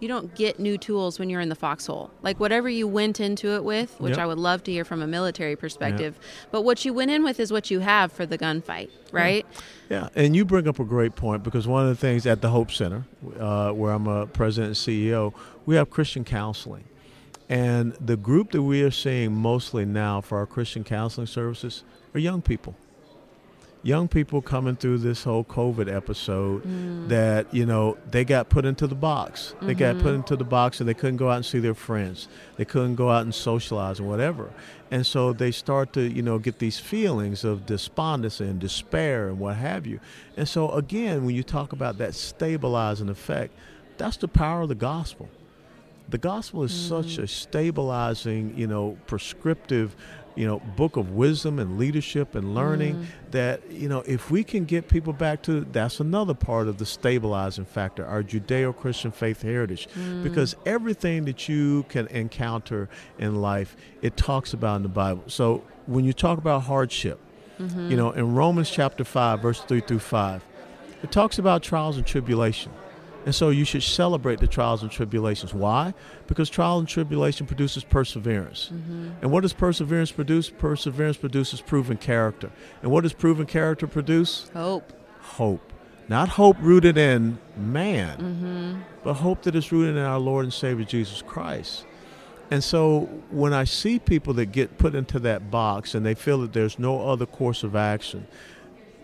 you 0.00 0.08
don't 0.08 0.34
get 0.34 0.58
new 0.58 0.78
tools 0.78 1.18
when 1.18 1.28
you're 1.28 1.40
in 1.40 1.48
the 1.48 1.54
foxhole. 1.54 2.10
Like 2.22 2.38
whatever 2.38 2.68
you 2.68 2.86
went 2.86 3.20
into 3.20 3.54
it 3.56 3.64
with, 3.64 3.98
which 4.00 4.12
Yep. 4.12 4.18
I 4.18 4.26
would 4.26 4.38
love 4.38 4.62
to 4.64 4.72
hear 4.72 4.84
from 4.84 5.02
a 5.02 5.06
military 5.06 5.56
perspective, 5.56 6.18
but 6.50 6.62
what 6.62 6.84
you 6.84 6.92
went 6.92 7.10
in 7.10 7.24
with 7.24 7.40
is 7.40 7.52
what 7.52 7.70
you 7.70 7.80
have 7.80 8.12
for 8.12 8.24
the 8.26 8.38
gunfight, 8.38 8.90
right? 9.12 9.44
Yeah, 9.90 10.08
and 10.14 10.36
you 10.36 10.44
bring 10.44 10.68
up 10.68 10.78
a 10.78 10.84
great 10.84 11.16
point 11.16 11.42
because 11.42 11.66
one 11.66 11.82
of 11.82 11.88
the 11.88 11.96
things 11.96 12.26
at 12.26 12.40
the 12.42 12.50
Hope 12.50 12.70
Center, 12.70 13.04
uh, 13.38 13.72
where 13.72 13.92
I'm 13.92 14.06
a 14.06 14.26
president 14.26 14.68
and 14.68 14.76
CEO, 14.76 15.34
we 15.66 15.74
have 15.76 15.90
Christian 15.90 16.24
counseling. 16.24 16.84
And 17.48 17.94
the 17.94 18.16
group 18.16 18.50
that 18.52 18.62
we 18.62 18.82
are 18.82 18.90
seeing 18.90 19.32
mostly 19.34 19.86
now 19.86 20.20
for 20.20 20.38
our 20.38 20.46
Christian 20.46 20.84
counseling 20.84 21.26
services 21.26 21.82
are 22.14 22.20
young 22.20 22.42
people. 22.42 22.74
Young 23.84 24.08
people 24.08 24.42
coming 24.42 24.74
through 24.74 24.98
this 24.98 25.22
whole 25.22 25.44
COVID 25.44 25.92
episode 25.92 26.64
mm. 26.64 27.08
that, 27.08 27.52
you 27.54 27.64
know, 27.64 27.96
they 28.10 28.24
got 28.24 28.48
put 28.48 28.64
into 28.64 28.88
the 28.88 28.96
box. 28.96 29.54
They 29.62 29.74
got 29.74 29.96
put 29.98 30.06
mm-hmm. 30.06 30.16
into 30.16 30.36
the 30.36 30.44
box 30.44 30.80
and 30.80 30.88
they 30.88 30.94
couldn't 30.94 31.16
go 31.16 31.30
out 31.30 31.36
and 31.36 31.46
see 31.46 31.60
their 31.60 31.74
friends. 31.74 32.28
They 32.56 32.64
couldn't 32.64 32.96
go 32.96 33.08
out 33.10 33.22
and 33.22 33.34
socialize 33.34 34.00
and 34.00 34.08
whatever. 34.08 34.52
And 34.90 35.06
so 35.06 35.32
they 35.32 35.52
start 35.52 35.92
to, 35.92 36.00
you 36.00 36.22
know, 36.22 36.38
get 36.38 36.58
these 36.58 36.78
feelings 36.78 37.44
of 37.44 37.66
despondency 37.66 38.44
and 38.44 38.58
despair 38.58 39.28
and 39.28 39.38
what 39.38 39.56
have 39.56 39.86
you. 39.86 40.00
And 40.36 40.48
so, 40.48 40.70
again, 40.72 41.24
when 41.24 41.34
you 41.34 41.44
talk 41.44 41.72
about 41.72 41.98
that 41.98 42.14
stabilizing 42.14 43.08
effect, 43.08 43.54
that's 43.96 44.16
the 44.16 44.28
power 44.28 44.62
of 44.62 44.68
the 44.68 44.74
gospel. 44.74 45.28
The 46.08 46.18
gospel 46.18 46.62
is 46.62 46.72
such 46.72 47.18
mm. 47.18 47.24
a 47.24 47.26
stabilizing, 47.26 48.54
you 48.56 48.66
know, 48.66 48.96
prescriptive, 49.06 49.94
you 50.38 50.46
know, 50.46 50.60
book 50.76 50.96
of 50.96 51.10
wisdom 51.10 51.58
and 51.58 51.78
leadership 51.78 52.36
and 52.36 52.54
learning 52.54 52.94
mm. 52.94 53.04
that, 53.32 53.60
you 53.72 53.88
know, 53.88 54.04
if 54.06 54.30
we 54.30 54.44
can 54.44 54.64
get 54.64 54.86
people 54.86 55.12
back 55.12 55.42
to 55.42 55.62
that's 55.72 55.98
another 55.98 56.32
part 56.32 56.68
of 56.68 56.78
the 56.78 56.86
stabilizing 56.86 57.64
factor, 57.64 58.06
our 58.06 58.22
Judeo 58.22 58.74
Christian 58.74 59.10
faith 59.10 59.42
heritage. 59.42 59.88
Mm. 59.98 60.22
Because 60.22 60.54
everything 60.64 61.24
that 61.24 61.48
you 61.48 61.84
can 61.88 62.06
encounter 62.06 62.88
in 63.18 63.42
life, 63.42 63.76
it 64.00 64.16
talks 64.16 64.52
about 64.52 64.76
in 64.76 64.84
the 64.84 64.88
Bible. 64.88 65.24
So 65.26 65.64
when 65.86 66.04
you 66.04 66.12
talk 66.12 66.38
about 66.38 66.62
hardship, 66.62 67.18
mm-hmm. 67.58 67.90
you 67.90 67.96
know, 67.96 68.12
in 68.12 68.36
Romans 68.36 68.70
chapter 68.70 69.02
5, 69.02 69.42
verse 69.42 69.60
3 69.62 69.80
through 69.80 69.98
5, 69.98 70.44
it 71.02 71.10
talks 71.10 71.40
about 71.40 71.64
trials 71.64 71.96
and 71.96 72.06
tribulation. 72.06 72.70
And 73.26 73.34
so 73.34 73.50
you 73.50 73.64
should 73.64 73.82
celebrate 73.82 74.40
the 74.40 74.46
trials 74.46 74.82
and 74.82 74.90
tribulations. 74.90 75.52
Why? 75.52 75.92
Because 76.26 76.48
trial 76.48 76.78
and 76.78 76.88
tribulation 76.88 77.46
produces 77.46 77.84
perseverance. 77.84 78.70
And 79.22 79.30
what 79.30 79.42
does 79.42 79.52
perseverance 79.52 80.12
produce? 80.12 80.48
Perseverance 80.48 81.16
produces 81.16 81.60
proven 81.60 81.96
character. 81.96 82.50
And 82.82 82.90
what 82.90 83.02
does 83.02 83.12
proven 83.12 83.46
character 83.46 83.86
produce? 83.86 84.48
Hope. 84.54 84.92
Hope. 85.20 85.72
Not 86.08 86.30
hope 86.30 86.56
rooted 86.60 86.96
in 86.96 87.38
man, 87.54 88.82
but 89.04 89.14
hope 89.14 89.42
that 89.42 89.54
is 89.54 89.70
rooted 89.70 89.96
in 89.96 90.02
our 90.02 90.18
Lord 90.18 90.44
and 90.46 90.52
Savior 90.52 90.86
Jesus 90.86 91.20
Christ. 91.20 91.84
And 92.50 92.64
so 92.64 93.00
when 93.30 93.52
I 93.52 93.64
see 93.64 93.98
people 93.98 94.32
that 94.34 94.46
get 94.46 94.78
put 94.78 94.94
into 94.94 95.18
that 95.18 95.50
box 95.50 95.94
and 95.94 96.06
they 96.06 96.14
feel 96.14 96.38
that 96.38 96.54
there's 96.54 96.78
no 96.78 97.06
other 97.06 97.26
course 97.26 97.62
of 97.62 97.76
action, 97.76 98.26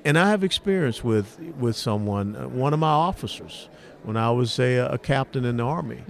and 0.03 0.19
I 0.19 0.31
have 0.31 0.43
experience 0.43 1.05
with 1.05 1.39
with 1.59 1.77
someone, 1.77 2.37
uh, 2.37 2.49
one 2.49 2.73
of 2.73 2.79
my 2.79 2.89
officers, 2.89 3.69
when 4.05 4.17
I 4.17 4.31
was 4.31 4.59
a, 4.59 4.77
a 4.79 4.99
captain 4.99 5.45
in 5.45 5.57
the 5.57 5.65
army, 5.65 6.03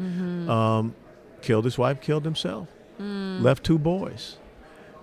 um, 0.49 0.95
killed 1.43 1.65
his 1.65 1.79
wife, 1.79 2.01
killed 2.01 2.25
himself, 2.25 2.69
left 2.99 3.65
two 3.65 3.79
boys, 3.79 4.39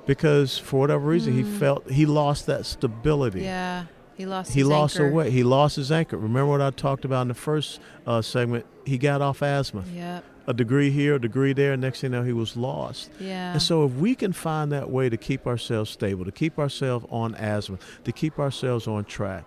because 0.05 0.57
for 0.57 0.79
whatever 0.79 1.05
reason 1.07 1.33
he 1.33 1.43
felt 1.43 1.89
he 1.89 2.05
lost 2.05 2.45
that 2.48 2.65
stability. 2.65 3.41
Yeah. 3.41 3.86
He 4.15 4.25
lost 4.27 4.51
He 4.53 4.60
his 4.60 4.67
lost 4.67 4.95
anchor. 4.98 5.10
a 5.10 5.13
way. 5.13 5.31
He 5.31 5.41
lost 5.43 5.77
his 5.77 5.91
anchor. 5.91 6.15
Remember 6.17 6.45
what 6.51 6.62
I 6.62 6.69
talked 6.69 7.05
about 7.05 7.24
in 7.24 7.27
the 7.29 7.33
first 7.33 7.79
uh, 8.05 8.21
segment? 8.21 8.65
He 8.86 9.00
got 9.00 9.21
off 9.21 9.41
azimuth. 9.41 9.89
Yep. 9.89 10.24
A 10.48 10.53
degree 10.53 10.91
here, 10.91 11.15
a 11.15 11.21
degree 11.21 11.53
there. 11.53 11.75
Next 11.77 12.01
thing 12.01 12.12
you 12.12 12.19
know, 12.19 12.24
he 12.25 12.33
was 12.33 12.55
lost. 12.57 13.10
Yeah. 13.19 13.53
And 13.53 13.62
so, 13.62 13.86
if 13.86 13.93
we 13.93 14.13
can 14.15 14.33
find 14.33 14.71
that 14.74 14.91
way 14.91 15.10
to 15.10 15.17
keep 15.17 15.48
ourselves 15.48 15.89
stable, 15.89 16.25
to 16.25 16.31
keep 16.31 16.60
ourselves 16.60 17.05
on 17.10 17.33
azimuth, 17.36 17.81
to 18.03 18.12
keep 18.12 18.38
ourselves 18.38 18.86
on 18.88 19.05
track, 19.05 19.45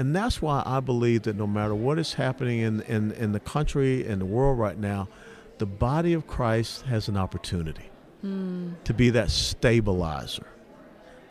and 0.00 0.16
that's 0.16 0.40
why 0.40 0.62
I 0.64 0.80
believe 0.80 1.24
that 1.24 1.36
no 1.36 1.46
matter 1.46 1.74
what 1.74 1.98
is 1.98 2.14
happening 2.14 2.60
in, 2.60 2.80
in, 2.82 3.12
in 3.12 3.32
the 3.32 3.38
country 3.38 4.06
and 4.06 4.18
the 4.18 4.24
world 4.24 4.58
right 4.58 4.78
now, 4.78 5.08
the 5.58 5.66
body 5.66 6.14
of 6.14 6.26
Christ 6.26 6.82
has 6.86 7.06
an 7.08 7.18
opportunity 7.18 7.90
Hmm. 8.22 8.72
to 8.84 8.94
be 8.94 9.10
that 9.10 9.30
stabilizer 9.30 10.46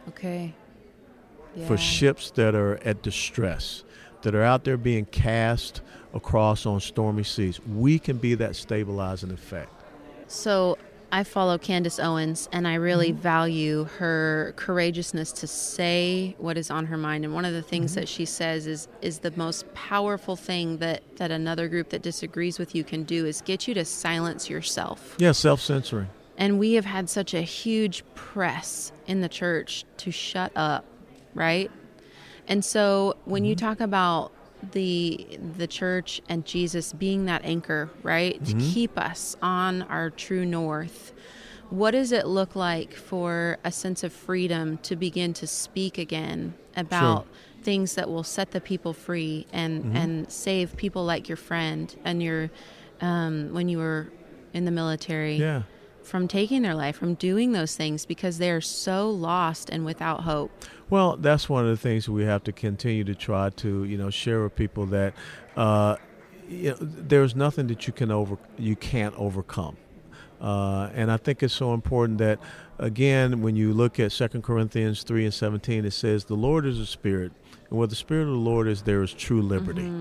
okay. 0.09 0.53
Yeah. 1.55 1.67
for 1.67 1.77
ships 1.77 2.29
that 2.31 2.53
are 2.53 2.79
at 2.85 3.01
distress, 3.01 3.83
that 4.21 4.35
are 4.35 4.43
out 4.43 4.65
there 4.65 4.77
being 4.77 5.05
cast 5.05 5.81
across 6.13 6.67
on 6.67 6.79
stormy 6.79 7.23
seas. 7.23 7.59
We 7.65 7.97
can 7.97 8.17
be 8.17 8.35
that 8.35 8.55
stabilizing 8.55 9.31
effect. 9.31 9.71
So 10.27 10.77
I 11.11 11.23
follow 11.23 11.57
Candace 11.57 11.99
Owens 11.99 12.47
and 12.51 12.67
I 12.67 12.75
really 12.75 13.11
mm-hmm. 13.11 13.21
value 13.21 13.83
her 13.97 14.53
courageousness 14.55 15.31
to 15.33 15.47
say 15.47 16.35
what 16.37 16.57
is 16.57 16.69
on 16.69 16.85
her 16.85 16.97
mind. 16.97 17.25
And 17.25 17.33
one 17.33 17.45
of 17.45 17.53
the 17.53 17.61
things 17.61 17.91
mm-hmm. 17.91 18.01
that 18.01 18.09
she 18.09 18.25
says 18.25 18.67
is 18.67 18.87
is 19.01 19.19
the 19.19 19.31
most 19.31 19.71
powerful 19.73 20.35
thing 20.35 20.77
that, 20.77 21.03
that 21.17 21.31
another 21.31 21.67
group 21.67 21.89
that 21.89 22.01
disagrees 22.01 22.59
with 22.59 22.75
you 22.75 22.83
can 22.83 23.03
do 23.03 23.25
is 23.25 23.41
get 23.41 23.67
you 23.67 23.73
to 23.73 23.85
silence 23.85 24.49
yourself. 24.49 25.15
Yeah, 25.17 25.31
self 25.31 25.61
censoring. 25.61 26.09
And 26.37 26.57
we 26.57 26.73
have 26.73 26.85
had 26.85 27.09
such 27.09 27.33
a 27.33 27.41
huge 27.41 28.03
press 28.15 28.91
in 29.07 29.21
the 29.21 29.27
church 29.29 29.83
to 29.97 30.11
shut 30.11 30.51
up, 30.55 30.85
right? 31.33 31.69
And 32.47 32.63
so 32.63 33.17
when 33.25 33.45
you 33.45 33.55
mm-hmm. 33.55 33.65
talk 33.65 33.81
about 33.81 34.31
the 34.71 35.27
the 35.57 35.67
church 35.67 36.21
and 36.29 36.45
Jesus 36.45 36.93
being 36.93 37.25
that 37.25 37.43
anchor, 37.45 37.89
right? 38.03 38.43
To 38.45 38.53
keep 38.55 38.97
us 38.97 39.35
on 39.41 39.83
our 39.83 40.09
true 40.09 40.45
north. 40.45 41.13
what 41.69 41.91
does 41.91 42.11
it 42.11 42.25
look 42.25 42.55
like 42.55 42.93
for 42.95 43.57
a 43.63 43.71
sense 43.71 44.03
of 44.03 44.11
freedom 44.11 44.77
to 44.79 44.95
begin 44.95 45.33
to 45.33 45.45
speak 45.45 45.99
again 45.99 46.55
about 46.75 47.25
Sure. 47.25 47.33
things 47.61 47.93
that 47.93 48.09
will 48.09 48.23
set 48.23 48.49
the 48.51 48.59
people 48.61 48.91
free 48.91 49.45
and 49.53 49.83
Mm-hmm. 49.83 49.95
and 49.95 50.31
save 50.31 50.75
people 50.77 51.05
like 51.05 51.29
your 51.29 51.37
friend 51.37 51.95
and 52.03 52.23
your 52.23 52.49
um, 53.01 53.53
when 53.53 53.69
you 53.69 53.77
were 53.77 54.07
in 54.53 54.65
the 54.65 54.71
military 54.71 55.35
Yeah. 55.35 55.61
From 56.09 56.27
taking 56.27 56.61
their 56.63 56.75
life 56.75 56.97
from 56.97 57.13
doing 57.13 57.51
those 57.51 57.75
things 57.75 58.05
because 58.05 58.37
they're 58.37 58.61
so 58.61 59.09
lost 59.09 59.69
and 59.69 59.85
without 59.85 60.21
hope 60.21 60.51
Well, 60.89 61.17
that's 61.17 61.47
one 61.47 61.65
of 61.65 61.69
the 61.69 61.77
things 61.77 62.09
we 62.09 62.23
have 62.23 62.43
to 62.45 62.51
continue 62.51 63.03
to 63.03 63.13
try 63.13 63.51
to, 63.51 63.83
you 63.83 63.97
know, 63.97 64.09
share 64.09 64.41
with 64.43 64.55
people 64.55 64.87
that, 64.87 65.13
uh, 65.55 65.97
you 66.47 66.71
know, 66.71 66.77
there's 66.79 67.35
nothing 67.35 67.67
that 67.67 67.85
you 67.85 67.93
can 67.93 68.09
over 68.11 68.37
you 68.57 68.75
can't 68.75 69.15
overcome. 69.15 69.77
Uh, 70.41 70.89
and 70.95 71.11
I 71.11 71.17
think 71.17 71.43
it's 71.43 71.53
so 71.53 71.73
important 71.73 72.17
that, 72.19 72.39
again, 72.79 73.41
when 73.41 73.55
you 73.55 73.73
look 73.73 73.99
at 73.99 74.11
Second 74.11 74.41
Corinthians 74.43 75.03
three 75.03 75.25
and 75.25 75.33
seventeen, 75.33 75.85
it 75.85 75.91
says, 75.91 76.25
"The 76.25 76.35
Lord 76.35 76.65
is 76.65 76.79
a 76.79 76.85
spirit, 76.85 77.33
and 77.69 77.77
where 77.77 77.87
the 77.87 77.95
spirit 77.95 78.23
of 78.23 78.29
the 78.29 78.33
Lord 78.35 78.67
is, 78.67 78.83
there 78.83 79.03
is 79.03 79.13
true 79.13 79.41
liberty." 79.41 79.91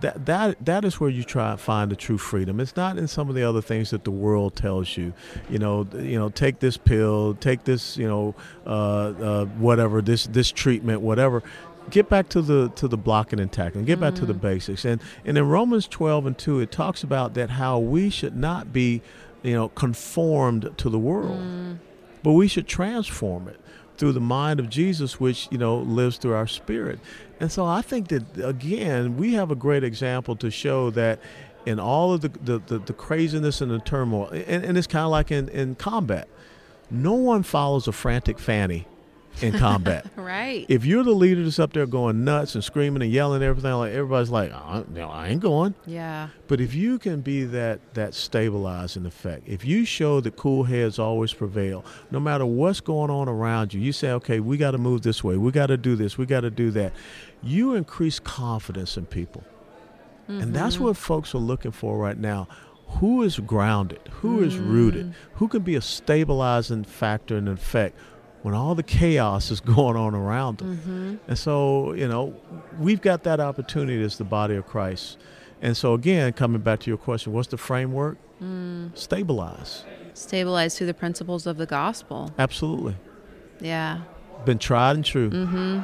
That 0.00 0.26
that 0.26 0.64
that 0.64 0.84
is 0.84 1.00
where 1.00 1.10
you 1.10 1.24
try 1.24 1.50
to 1.50 1.56
find 1.56 1.90
the 1.90 1.96
true 1.96 2.18
freedom. 2.18 2.60
It's 2.60 2.76
not 2.76 2.98
in 2.98 3.08
some 3.08 3.28
of 3.28 3.34
the 3.34 3.42
other 3.42 3.60
things 3.60 3.90
that 3.90 4.04
the 4.04 4.12
world 4.12 4.54
tells 4.54 4.96
you. 4.96 5.12
You 5.50 5.58
know, 5.58 5.88
you 5.94 6.18
know, 6.18 6.28
take 6.28 6.60
this 6.60 6.76
pill, 6.76 7.34
take 7.34 7.64
this, 7.64 7.96
you 7.96 8.06
know, 8.06 8.34
uh, 8.66 8.70
uh, 8.70 9.44
whatever, 9.46 10.00
this 10.00 10.26
this 10.26 10.52
treatment, 10.52 11.00
whatever. 11.00 11.42
Get 11.90 12.08
back 12.08 12.28
to 12.30 12.42
the 12.42 12.68
to 12.76 12.86
the 12.86 12.98
blocking 12.98 13.40
and 13.40 13.50
tackling. 13.50 13.86
Get 13.86 13.98
back 13.98 14.14
to 14.16 14.26
the 14.26 14.34
basics. 14.34 14.84
And 14.84 15.00
and 15.24 15.36
in 15.36 15.48
Romans 15.48 15.88
twelve 15.88 16.26
and 16.26 16.38
two, 16.38 16.60
it 16.60 16.70
talks 16.70 17.02
about 17.02 17.34
that 17.34 17.50
how 17.50 17.78
we 17.78 18.10
should 18.10 18.36
not 18.36 18.72
be, 18.72 19.02
you 19.42 19.54
know, 19.54 19.68
conformed 19.70 20.70
to 20.76 20.90
the 20.90 20.98
world, 20.98 21.78
but 22.22 22.32
we 22.32 22.46
should 22.46 22.68
transform 22.68 23.48
it 23.48 23.58
through 23.98 24.12
the 24.12 24.20
mind 24.20 24.60
of 24.60 24.70
Jesus, 24.70 25.20
which 25.20 25.48
you 25.50 25.58
know 25.58 25.78
lives 25.78 26.16
through 26.16 26.34
our 26.34 26.46
spirit. 26.46 26.98
And 27.40 27.52
so 27.52 27.66
I 27.66 27.82
think 27.82 28.08
that 28.08 28.24
again, 28.42 29.16
we 29.16 29.34
have 29.34 29.50
a 29.50 29.56
great 29.56 29.84
example 29.84 30.36
to 30.36 30.50
show 30.50 30.90
that 30.90 31.20
in 31.66 31.78
all 31.78 32.14
of 32.14 32.22
the 32.22 32.28
the, 32.28 32.58
the, 32.66 32.78
the 32.78 32.92
craziness 32.92 33.60
and 33.60 33.70
the 33.70 33.80
turmoil, 33.80 34.28
and, 34.28 34.64
and 34.64 34.78
it's 34.78 34.86
kind 34.86 35.04
of 35.04 35.10
like 35.10 35.30
in, 35.30 35.48
in 35.50 35.74
combat. 35.74 36.28
No 36.90 37.12
one 37.12 37.42
follows 37.42 37.86
a 37.86 37.92
frantic 37.92 38.38
fanny 38.38 38.86
in 39.42 39.52
combat. 39.58 40.06
right 40.16 40.66
if 40.68 40.84
you're 40.84 41.04
the 41.04 41.10
leader 41.10 41.42
that's 41.42 41.58
up 41.58 41.72
there 41.72 41.86
going 41.86 42.24
nuts 42.24 42.54
and 42.54 42.64
screaming 42.64 43.02
and 43.02 43.10
yelling 43.10 43.36
and 43.36 43.44
everything, 43.44 43.72
like 43.72 43.92
everybody's 43.92 44.30
like, 44.30 44.52
uh, 44.52 44.82
you 44.92 45.00
know, 45.00 45.08
I 45.08 45.28
ain't 45.28 45.40
going. 45.40 45.74
yeah 45.86 46.28
But 46.46 46.60
if 46.60 46.74
you 46.74 46.98
can 46.98 47.20
be 47.20 47.44
that 47.44 47.94
that 47.94 48.14
stabilizing 48.14 49.06
effect, 49.06 49.48
if 49.48 49.64
you 49.64 49.84
show 49.84 50.20
that 50.20 50.36
cool 50.36 50.64
heads 50.64 50.98
always 50.98 51.32
prevail, 51.32 51.84
no 52.10 52.20
matter 52.20 52.46
what's 52.46 52.80
going 52.80 53.10
on 53.10 53.28
around 53.28 53.74
you, 53.74 53.80
you 53.80 53.92
say, 53.92 54.10
okay, 54.12 54.40
we 54.40 54.56
got 54.56 54.72
to 54.72 54.78
move 54.78 55.02
this 55.02 55.22
way, 55.22 55.36
we 55.36 55.50
got 55.50 55.66
to 55.66 55.76
do 55.76 55.96
this, 55.96 56.18
we 56.18 56.26
got 56.26 56.40
to 56.40 56.50
do 56.50 56.70
that. 56.72 56.92
You 57.42 57.74
increase 57.74 58.18
confidence 58.18 58.96
in 58.96 59.06
people, 59.06 59.44
and 60.26 60.54
that's 60.54 60.74
mm-hmm. 60.76 60.84
what 60.84 60.96
folks 60.96 61.34
are 61.34 61.38
looking 61.38 61.70
for 61.70 61.96
right 61.98 62.18
now. 62.18 62.48
Who 63.00 63.22
is 63.22 63.38
grounded? 63.38 64.00
Who 64.10 64.42
is 64.42 64.56
rooted? 64.56 65.08
Mm. 65.08 65.14
Who 65.34 65.48
can 65.48 65.62
be 65.62 65.74
a 65.74 65.80
stabilizing 65.80 66.84
factor 66.84 67.36
and 67.36 67.48
effect 67.48 67.96
when 68.48 68.56
all 68.56 68.74
the 68.74 68.82
chaos 68.82 69.50
is 69.50 69.60
going 69.76 69.94
on 69.96 70.14
around 70.14 70.58
them? 70.58 71.20
And 71.28 71.38
so, 71.38 71.92
you 71.92 72.08
know, 72.08 72.34
we've 72.78 73.02
got 73.02 73.22
that 73.24 73.40
opportunity 73.40 74.02
as 74.02 74.16
the 74.16 74.24
body 74.24 74.54
of 74.56 74.66
Christ. 74.66 75.18
And 75.60 75.76
so, 75.76 75.92
again, 75.92 76.32
coming 76.32 76.62
back 76.62 76.80
to 76.80 76.90
your 76.90 76.96
question, 76.96 77.34
what's 77.34 77.48
the 77.48 77.58
framework? 77.58 78.16
Stabilize. 78.94 79.84
Stabilize 80.14 80.78
through 80.78 80.86
the 80.86 80.94
principles 80.94 81.46
of 81.46 81.58
the 81.58 81.66
gospel 81.66 82.32
Absolutely. 82.38 82.96
yeah 83.60 84.00
Been 84.44 84.58
tried 84.58 84.96
and 84.96 85.04
true. 85.04 85.30
Mm-hmm. 85.30 85.80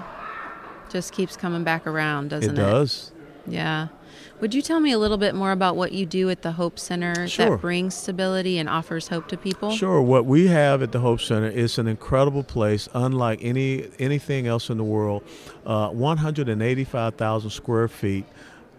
Just 0.89 1.13
keeps 1.13 1.37
coming 1.37 1.65
back 1.65 1.87
around 1.87 2.31
doesn't 2.31 2.51
it? 2.51 2.53
it 2.53 2.57
does. 2.57 3.13
Yeah. 3.47 3.89
Would 4.41 4.53
you 4.53 4.63
tell 4.63 4.81
me 4.81 4.91
a 4.93 4.99
little 4.99 5.17
bit 5.17 5.35
more 5.35 5.53
about 5.53 5.77
what 5.77 5.93
you 5.93 6.05
do 6.05 6.29
at 6.29 6.43
the 6.43 6.53
Hope 6.53 6.79
Center 6.79 7.27
Sure. 7.29 7.51
that 7.51 7.61
brings 7.61 7.95
stability 7.95 8.59
and 8.59 8.69
offers 8.69 9.09
hope 9.09 9.29
to 9.29 9.37
people? 9.37 9.71
Sure. 9.71 10.03
What 10.03 10.27
we 10.27 10.49
have 10.49 10.83
at 10.83 10.93
the 10.93 11.01
Hope 11.01 11.21
Center 11.21 11.49
is 11.49 11.79
an 11.79 11.87
incredible 11.87 12.43
place, 12.43 12.89
unlike 12.95 13.39
any 13.43 13.89
anything 13.99 14.47
else 14.47 14.69
in 14.71 14.77
the 14.77 14.85
world. 14.85 15.23
Uh, 15.65 15.89
185,000 15.91 17.51
square 17.51 17.89
feet, 17.89 18.27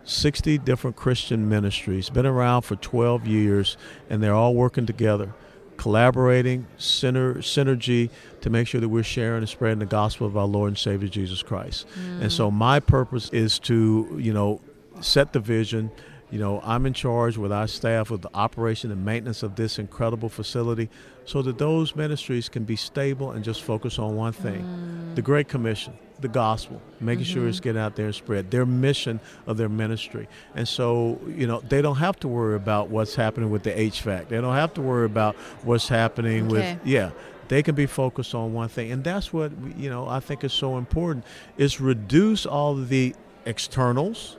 60 0.03 0.57
different 0.59 0.95
Christian 0.97 1.47
ministries. 1.49 2.09
Been 2.09 2.25
around 2.27 2.61
for 2.63 2.75
12 2.75 3.25
years, 3.25 3.77
and 4.09 4.21
they're 4.21 4.35
all 4.35 4.53
working 4.53 4.85
together, 4.85 5.33
collaborating, 5.77 6.67
syner- 6.77 7.37
synergy 7.37 8.09
to 8.41 8.49
make 8.49 8.67
sure 8.67 8.81
that 8.81 8.89
we're 8.89 9.03
sharing 9.03 9.39
and 9.39 9.49
spreading 9.49 9.79
the 9.79 9.85
gospel 9.85 10.27
of 10.27 10.37
our 10.37 10.45
Lord 10.45 10.67
and 10.69 10.77
Savior 10.77 11.07
Jesus 11.07 11.41
Christ. 11.41 11.87
And 12.21 12.31
so 12.31 12.51
my 12.51 12.79
purpose 12.79 13.29
is 13.31 13.57
to, 13.59 14.15
you 14.19 14.33
know, 14.33 14.61
set 15.05 15.33
the 15.33 15.39
vision. 15.39 15.91
You 16.31 16.39
know, 16.39 16.59
I'm 16.63 16.85
in 16.85 16.93
charge 16.93 17.37
with 17.37 17.51
our 17.51 17.67
staff 17.67 18.09
with 18.09 18.21
the 18.21 18.31
operation 18.33 18.91
and 18.91 19.05
maintenance 19.05 19.43
of 19.43 19.55
this 19.55 19.77
incredible 19.79 20.27
facility 20.27 20.89
so 21.23 21.41
that 21.43 21.57
those 21.57 21.95
ministries 21.95 22.49
can 22.49 22.63
be 22.63 22.75
stable 22.75 23.31
and 23.31 23.43
just 23.43 23.63
focus 23.63 23.99
on 23.99 24.15
one 24.15 24.33
thing 24.33 25.13
the 25.15 25.21
mm. 25.21 25.25
Great 25.25 25.47
Commission, 25.47 25.97
the 26.19 26.27
gospel, 26.27 26.81
making 26.99 27.25
sure 27.25 27.47
it's 27.47 27.57
mm-hmm. 27.57 27.63
getting 27.63 27.81
out 27.81 27.95
there 27.95 28.07
and 28.07 28.15
spread 28.15 28.51
their 28.51 28.65
mission 28.65 29.19
of 29.47 29.57
their 29.57 29.69
ministry. 29.69 30.27
And 30.55 30.67
so, 30.67 31.19
you 31.27 31.47
know, 31.47 31.61
they 31.61 31.81
don't 31.81 31.97
have 31.97 32.19
to 32.19 32.27
worry 32.27 32.55
about 32.55 32.89
what's 32.89 33.15
happening 33.15 33.49
with 33.49 33.63
the 33.63 33.71
HVAC, 33.71 34.27
they 34.29 34.41
don't 34.41 34.55
have 34.55 34.73
to 34.75 34.81
worry 34.81 35.05
about 35.05 35.35
what's 35.63 35.87
happening 35.87 36.47
Okay. 36.47 36.73
with, 36.73 36.87
yeah. 36.87 37.11
They 37.47 37.61
can 37.61 37.75
be 37.75 37.85
focused 37.85 38.33
on 38.33 38.53
one 38.53 38.69
thing, 38.69 38.91
and 38.91 39.03
that's 39.03 39.31
what 39.31 39.51
you 39.77 39.87
know. 39.87 40.07
I 40.07 40.19
think 40.19 40.43
is 40.43 40.51
so 40.51 40.79
important 40.79 41.25
is 41.57 41.79
reduce 41.79 42.47
all 42.47 42.73
the 42.73 43.13
externals, 43.45 44.37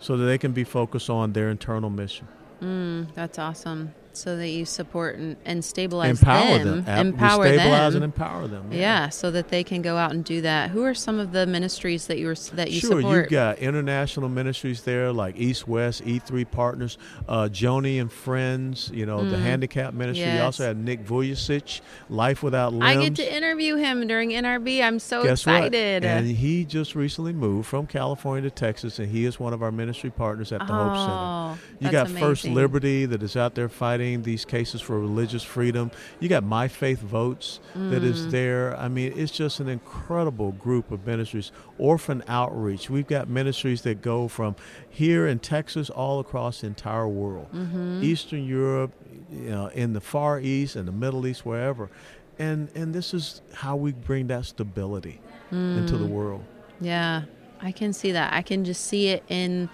so 0.00 0.16
that 0.16 0.24
they 0.24 0.38
can 0.38 0.52
be 0.52 0.64
focused 0.64 1.10
on 1.10 1.32
their 1.32 1.50
internal 1.50 1.90
mission. 1.90 2.28
Mm, 2.62 3.12
that's 3.14 3.38
awesome. 3.38 3.94
So 4.18 4.36
that 4.36 4.48
you 4.48 4.64
support 4.64 5.16
and, 5.16 5.36
and 5.44 5.64
stabilize 5.64 6.18
empower 6.18 6.58
them, 6.58 6.84
them. 6.84 7.06
Empower 7.08 7.46
stabilize 7.46 7.92
them. 7.94 8.02
and 8.02 8.12
empower 8.12 8.46
them. 8.48 8.72
yeah. 8.72 9.08
so 9.10 9.30
that 9.30 9.48
they 9.48 9.62
can 9.64 9.80
go 9.82 9.96
out 9.96 10.10
and 10.12 10.24
do 10.24 10.40
that. 10.42 10.70
Who 10.70 10.82
are 10.84 10.94
some 10.94 11.18
of 11.20 11.32
the 11.32 11.46
ministries 11.46 12.06
that 12.08 12.18
you 12.18 12.26
were 12.26 12.34
that 12.54 12.70
you 12.70 12.80
support? 12.80 12.80
sure, 12.80 13.00
support? 13.02 13.16
you've 13.24 13.30
got 13.30 13.58
international 13.58 14.28
ministries 14.28 14.82
there 14.82 15.12
like 15.12 15.36
East 15.38 15.68
West, 15.68 16.04
E3 16.04 16.50
Partners, 16.50 16.98
uh, 17.28 17.48
Joni 17.50 18.00
and 18.00 18.10
Friends, 18.12 18.90
you 18.92 19.06
know, 19.06 19.28
the 19.28 19.38
Handicap 19.38 19.94
Ministry. 19.94 20.30
You 20.30 20.40
also 20.40 20.58
Mm. 20.58 20.66
Yes. 20.66 20.68
have 20.68 20.76
Nick 20.78 21.04
Vujicic, 21.06 21.80
Life 22.08 22.42
Without 22.42 22.72
Limbs. 22.72 22.84
I 22.84 22.96
get 22.96 23.14
to 23.16 23.36
interview 23.36 23.76
him 23.76 24.06
during 24.08 24.30
NRB. 24.30 24.82
I'm 24.82 24.98
so 24.98 25.22
Guess 25.22 25.42
excited. 25.42 26.02
what? 26.02 26.08
And 26.10 26.26
he 26.26 26.64
just 26.64 26.94
recently 26.94 27.32
moved 27.32 27.68
from 27.68 27.86
California 27.86 28.50
to 28.50 28.54
Texas, 28.54 28.98
and 28.98 29.08
he 29.10 29.24
is 29.24 29.38
one 29.38 29.52
of 29.52 29.62
our 29.62 29.70
ministry 29.70 30.10
partners 30.10 30.50
at 30.52 30.60
the 30.60 30.72
Hope 30.72 30.96
Center. 30.96 31.12
Oh, 31.12 31.58
You 31.80 31.90
got 31.92 32.08
First. 32.08 32.44
Liberty 32.46 33.04
that 33.06 33.22
is 33.22 33.36
out 33.36 33.54
there 33.54 33.68
fighting 33.68 34.07
these 34.16 34.44
cases 34.44 34.80
for 34.80 34.98
religious 34.98 35.42
freedom. 35.42 35.90
You 36.20 36.28
got 36.28 36.42
My 36.44 36.68
Faith 36.68 37.00
Votes 37.00 37.60
that 37.74 38.02
is 38.02 38.26
Mm. 38.26 38.30
there. 38.30 38.76
I 38.76 38.88
mean, 38.88 39.12
it's 39.16 39.32
just 39.32 39.60
an 39.60 39.68
incredible 39.68 40.52
group 40.52 40.90
of 40.90 41.06
ministries. 41.06 41.52
Orphan 41.78 42.22
Outreach. 42.28 42.88
We've 42.90 43.06
got 43.06 43.28
ministries 43.28 43.82
that 43.82 44.02
go 44.02 44.28
from 44.28 44.56
here 44.88 45.26
in 45.26 45.38
Texas 45.38 45.90
all 45.90 46.18
across 46.20 46.60
the 46.62 46.66
entire 46.68 47.08
world, 47.08 47.46
Mm-hmm. 47.54 48.00
Eastern 48.02 48.44
Europe, 48.46 48.92
you 49.30 49.50
know, 49.50 49.66
in 49.68 49.92
the 49.92 50.00
Far 50.00 50.40
East 50.40 50.74
and 50.76 50.88
the 50.88 50.92
Middle 50.92 51.26
East, 51.26 51.44
wherever. 51.46 51.90
And 52.38 52.68
and 52.74 52.94
this 52.94 53.12
is 53.14 53.42
how 53.52 53.76
we 53.76 53.92
bring 53.92 54.28
that 54.28 54.44
stability 54.46 55.20
into 55.50 55.94
Mm. 55.94 55.98
the 55.98 56.06
world. 56.06 56.42
Yeah, 56.80 57.22
I 57.60 57.72
can 57.72 57.92
see 57.92 58.12
that. 58.12 58.32
I 58.32 58.42
can 58.42 58.64
just 58.64 58.84
see 58.86 59.08
it 59.08 59.24
in 59.28 59.68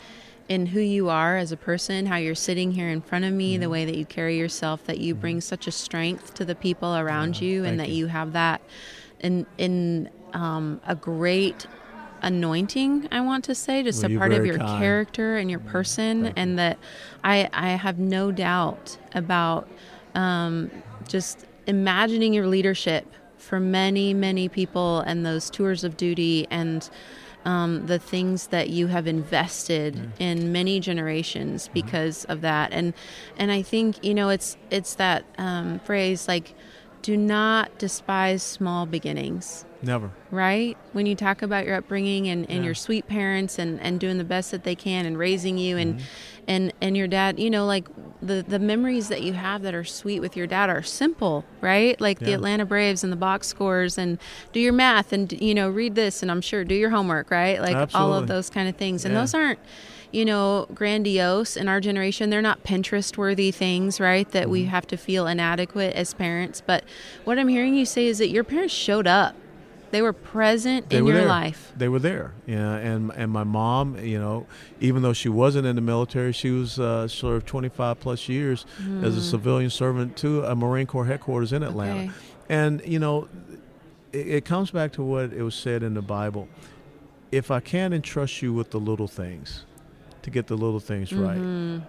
in 0.48 0.66
who 0.66 0.80
you 0.80 1.09
are 1.09 1.37
as 1.37 1.52
a 1.52 1.57
person, 1.57 2.07
how 2.07 2.16
you're 2.16 2.35
sitting 2.35 2.72
here 2.72 2.88
in 2.88 3.00
front 3.00 3.24
of 3.24 3.33
me, 3.33 3.54
Mm-hmm. 3.54 3.61
the 3.62 3.68
way 3.70 3.85
that 3.85 3.96
you 3.96 4.04
carry 4.04 4.37
yourself, 4.38 4.85
that 4.85 4.98
you 4.98 5.14
bring 5.14 5.40
such 5.40 5.66
a 5.66 5.70
strength 5.72 6.35
to 6.35 6.44
the 6.44 6.54
people 6.54 6.94
around 6.96 7.40
you, 7.40 7.64
and 7.64 7.80
that 7.80 7.88
you. 7.88 7.94
you 7.96 8.07
have 8.09 8.33
that 8.33 8.61
in 9.20 9.46
in 9.59 10.11
um, 10.35 10.80
a 10.87 10.94
great 10.94 11.66
anointing. 12.22 13.09
I 13.12 13.20
want 13.20 13.44
to 13.44 13.54
say, 13.54 13.83
just 13.83 14.02
Well, 14.02 14.12
a 14.14 14.18
part 14.18 14.33
of 14.33 14.44
your 14.46 14.59
kind. 14.59 14.78
Character 14.78 15.37
and 15.37 15.50
your 15.50 15.61
person, 15.61 16.24
Thank 16.24 16.38
and 16.38 16.59
that 16.59 16.78
I 17.22 17.48
I 17.52 17.70
have 17.70 17.98
no 17.98 18.30
doubt 18.33 18.98
about 19.14 19.68
um, 20.14 20.70
just 21.09 21.46
imagining 21.66 22.33
your 22.35 22.46
leadership 22.46 23.07
for 23.38 23.61
many, 23.61 24.14
many 24.14 24.48
people 24.48 25.00
and 25.00 25.24
those 25.24 25.50
tours 25.50 25.85
of 25.85 25.96
duty 25.96 26.46
and 26.50 26.88
um, 27.44 27.87
the 27.87 27.98
things 27.98 28.48
that 28.48 28.70
you 28.70 28.87
have 28.88 29.07
invested 29.07 30.12
in 30.18 30.52
many 30.52 30.80
generations 30.80 31.68
because 31.72 32.24
of 32.26 32.40
that. 32.40 32.72
And 32.72 32.94
and 33.37 33.52
I 33.52 33.62
think 33.62 34.02
you 34.04 34.14
know 34.14 34.28
it's 34.30 34.57
it's 34.70 34.94
that 34.94 35.24
um, 35.38 35.78
phrase 35.80 36.28
like 36.28 36.54
do 37.04 37.18
not 37.18 37.76
despise 37.78 38.42
small 38.42 38.86
beginnings. 38.86 39.66
Never. 39.82 40.10
Right? 40.30 40.78
When 40.94 41.04
you 41.04 41.14
talk 41.14 41.42
about 41.42 41.66
your 41.66 41.74
upbringing 41.76 42.26
and, 42.28 42.48
and 42.48 42.60
Yeah. 42.60 42.64
your 42.64 42.74
sweet 42.74 43.06
parents 43.06 43.58
and, 43.58 43.78
and 43.82 44.00
doing 44.00 44.16
the 44.16 44.24
best 44.24 44.50
that 44.52 44.64
they 44.64 44.74
can 44.74 45.04
and 45.04 45.18
raising 45.18 45.58
you 45.58 45.76
and 45.76 45.96
Mm-hmm. 45.96 46.04
and 46.48 46.72
and 46.80 46.96
your 46.96 47.06
dad, 47.06 47.38
you 47.38 47.50
know, 47.50 47.66
like 47.66 47.86
the, 48.22 48.42
the 48.48 48.58
memories 48.58 49.08
that 49.08 49.22
you 49.22 49.34
have 49.34 49.60
that 49.62 49.74
are 49.74 49.84
sweet 49.84 50.20
with 50.20 50.34
your 50.34 50.46
dad 50.46 50.70
are 50.70 50.82
simple, 50.82 51.44
right? 51.60 52.00
Like 52.00 52.20
the 52.20 52.32
Atlanta 52.32 52.64
Braves 52.64 53.04
and 53.04 53.12
the 53.12 53.16
box 53.18 53.46
scores 53.48 53.98
and 53.98 54.18
do 54.54 54.60
your 54.60 54.72
math 54.72 55.12
and 55.12 55.30
you 55.42 55.54
know, 55.54 55.68
read 55.68 55.94
this 55.96 56.22
and 56.22 56.30
I'm 56.30 56.40
sure 56.40 56.64
do 56.64 56.74
your 56.74 56.88
homework, 56.90 57.30
right? 57.30 57.60
Like 57.60 57.94
all 57.94 58.14
of 58.14 58.26
those 58.26 58.48
kind 58.48 58.66
of 58.70 58.76
things. 58.76 59.04
And 59.04 59.12
Yeah. 59.12 59.20
those 59.20 59.34
aren't 59.34 59.58
you 60.14 60.24
know, 60.24 60.66
grandiose 60.74 61.57
in 61.57 61.68
our 61.68 61.81
generation. 61.81 62.31
They're 62.31 62.40
not 62.42 62.62
Pinterest 62.64 63.16
worthy 63.16 63.50
things, 63.50 63.98
right? 64.00 64.31
That 64.31 64.44
Mm-hmm. 64.44 64.50
we 64.53 64.64
have 64.66 64.87
to 64.88 64.96
feel 64.96 65.27
inadequate 65.27 65.94
as 65.94 66.14
parents. 66.14 66.62
But 66.64 66.85
what 67.24 67.38
I'm 67.38 67.48
hearing 67.48 67.74
you 67.74 67.85
say 67.87 68.07
is 68.07 68.18
that 68.18 68.29
your 68.29 68.44
parents 68.44 68.72
showed 68.74 69.07
up. 69.07 69.35
They 69.90 70.03
were 70.03 70.12
present 70.12 70.88
They 70.88 70.96
in 70.98 71.05
were 71.05 71.12
your 71.12 71.20
there. 71.20 71.29
life. 71.29 71.72
They 71.77 71.88
were 71.88 72.00
there. 72.00 72.33
Yeah, 72.46 72.74
and 72.77 73.12
and 73.14 73.31
my 73.31 73.44
mom, 73.44 73.96
you 74.05 74.18
know, 74.18 74.46
even 74.81 75.03
though 75.03 75.12
she 75.12 75.29
wasn't 75.29 75.66
in 75.68 75.77
the 75.77 75.83
military, 75.83 76.33
she 76.33 76.50
was 76.50 76.81
uh, 76.81 77.07
served 77.07 77.46
25 77.46 78.00
plus 78.00 78.29
years 78.29 78.66
as 79.03 79.16
a 79.16 79.22
civilian 79.22 79.70
servant 79.70 80.16
to 80.18 80.42
a 80.44 80.55
Marine 80.57 80.87
Corps 80.88 81.05
headquarters 81.07 81.53
in 81.53 81.62
Atlanta. 81.62 82.00
Okay. 82.00 82.11
And 82.48 82.83
you 82.85 82.98
know, 82.98 83.29
it, 84.12 84.27
it 84.27 84.44
comes 84.44 84.72
back 84.72 84.90
to 84.94 85.03
what 85.03 85.33
it 85.33 85.42
was 85.42 85.55
said 85.55 85.85
in 85.85 85.94
the 85.94 86.03
Bible: 86.03 86.48
if 87.31 87.53
I 87.53 87.61
can't 87.61 87.94
entrust 87.94 88.42
you 88.42 88.53
with 88.53 88.70
the 88.72 88.81
little 88.81 89.07
things, 89.09 89.64
to 90.24 90.30
get 90.30 90.46
the 90.48 90.56
little 90.56 90.80
things 90.80 91.12
right, 91.12 91.38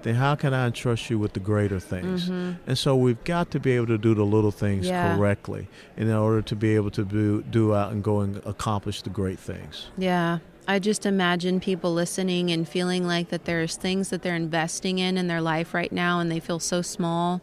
then 0.03 0.15
how 0.15 0.35
can 0.35 0.53
I 0.53 0.67
entrust 0.67 1.09
you 1.09 1.17
with 1.19 1.33
the 1.33 1.39
greater 1.39 1.79
things? 1.79 2.29
And 2.29 2.77
so 2.77 2.95
we've 2.95 3.23
got 3.23 3.51
to 3.51 3.59
be 3.59 3.71
able 3.71 3.87
to 3.87 3.97
do 3.97 4.13
the 4.13 4.25
little 4.25 4.51
things 4.51 4.87
Yeah. 4.87 5.15
correctly 5.15 5.67
in 5.97 6.11
order 6.11 6.41
to 6.43 6.55
be 6.55 6.75
able 6.75 6.91
to 6.91 7.03
do, 7.03 7.41
do 7.43 7.73
out 7.73 7.91
and 7.91 8.03
go 8.03 8.21
and 8.21 8.41
accomplish 8.45 9.01
the 9.01 9.09
great 9.09 9.39
things. 9.39 9.87
Yeah. 9.97 10.39
I 10.67 10.79
just 10.79 11.05
imagine 11.05 11.59
people 11.59 11.93
listening 11.93 12.49
and 12.51 12.67
feeling 12.67 13.05
like 13.05 13.29
that 13.29 13.45
there's 13.45 13.75
things 13.75 14.09
that 14.09 14.23
they're 14.23 14.35
investing 14.35 14.97
in 14.97 15.15
in 15.17 15.27
their 15.27 15.41
life 15.41 15.75
right 15.75 15.91
now 15.91 16.19
and 16.19 16.31
they 16.31 16.39
feel 16.39 16.59
so 16.59 16.81
small 16.81 17.41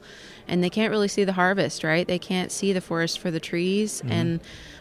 and 0.48 0.62
they 0.62 0.70
can't 0.70 0.90
really 0.90 1.06
see 1.06 1.22
the 1.22 1.34
harvest, 1.34 1.84
right? 1.84 2.06
They 2.06 2.18
can't 2.18 2.50
see 2.50 2.72
the 2.72 2.80
forest 2.80 3.20
for 3.20 3.30
the 3.30 3.38
trees. 3.38 4.00
Mm-hmm. 4.00 4.12
And 4.12 4.40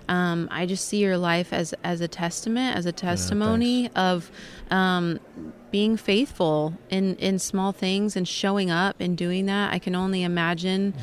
um, 0.10 0.48
I 0.52 0.66
just 0.66 0.88
see 0.88 0.98
your 0.98 1.18
life 1.18 1.54
as, 1.54 1.76
as 1.84 2.02
a 2.02 2.08
testament, 2.08 2.76
as 2.76 2.88
a 2.88 2.92
testimony 2.92 3.90
of 3.96 4.32
um, 4.72 5.20
being 5.72 5.96
faithful 5.98 6.74
in, 6.90 7.16
in 7.16 7.40
small 7.40 7.72
things 7.72 8.16
and 8.16 8.28
showing 8.28 8.70
up 8.70 8.98
and 9.00 9.18
doing 9.18 9.46
that. 9.46 9.74
I 9.74 9.80
can 9.80 9.96
only 9.96 10.22
imagine, 10.24 10.94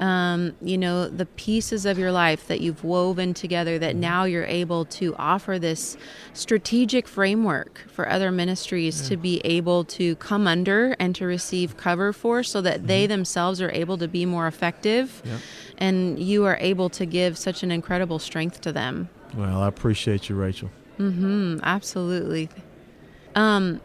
um, 0.00 0.54
you 0.60 0.76
know, 0.76 1.08
the 1.08 1.26
pieces 1.26 1.86
of 1.86 1.96
your 1.98 2.10
life 2.10 2.48
that 2.48 2.60
you've 2.60 2.82
woven 2.82 3.34
together 3.34 3.78
that 3.78 3.94
now 3.96 4.24
you're 4.24 4.44
able 4.44 4.84
to 4.86 5.14
offer 5.16 5.58
this 5.58 5.96
strategic 6.32 7.06
framework 7.06 7.84
for 7.88 8.08
other 8.08 8.30
ministries 8.32 9.08
to 9.08 9.16
be 9.16 9.40
able 9.44 9.84
to 9.84 10.16
come 10.16 10.46
under 10.46 10.96
and 10.98 11.14
to 11.14 11.24
receive 11.24 11.76
cover 11.76 12.12
for 12.12 12.42
so 12.42 12.60
that 12.60 12.86
they 12.88 13.06
themselves 13.06 13.62
are 13.62 13.70
able 13.70 13.96
to 13.98 14.08
be 14.08 14.26
more 14.26 14.46
effective 14.46 15.22
Yep. 15.24 15.40
and 15.78 16.18
you 16.18 16.44
are 16.44 16.56
able 16.60 16.88
to 16.90 17.06
give 17.06 17.38
such 17.38 17.62
an 17.62 17.70
incredible 17.70 18.18
strength 18.18 18.60
to 18.62 18.72
them. 18.72 19.08
Well, 19.36 19.62
I 19.62 19.68
appreciate 19.68 20.28
you, 20.28 20.34
Rachel. 20.34 20.70
Mm, 20.98 21.62
absolutely. 21.62 22.48
Um, 23.34 23.80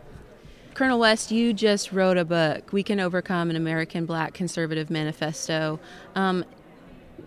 Colonel 0.73 0.99
West, 0.99 1.31
you 1.31 1.53
just 1.53 1.91
wrote 1.91 2.17
a 2.17 2.25
book, 2.25 2.71
We 2.71 2.81
Can 2.83 2.99
Overcome 2.99 3.49
an 3.49 3.55
American 3.55 4.05
Black 4.05 4.33
Conservative 4.33 4.89
Manifesto. 4.89 5.79
Um, 6.15 6.45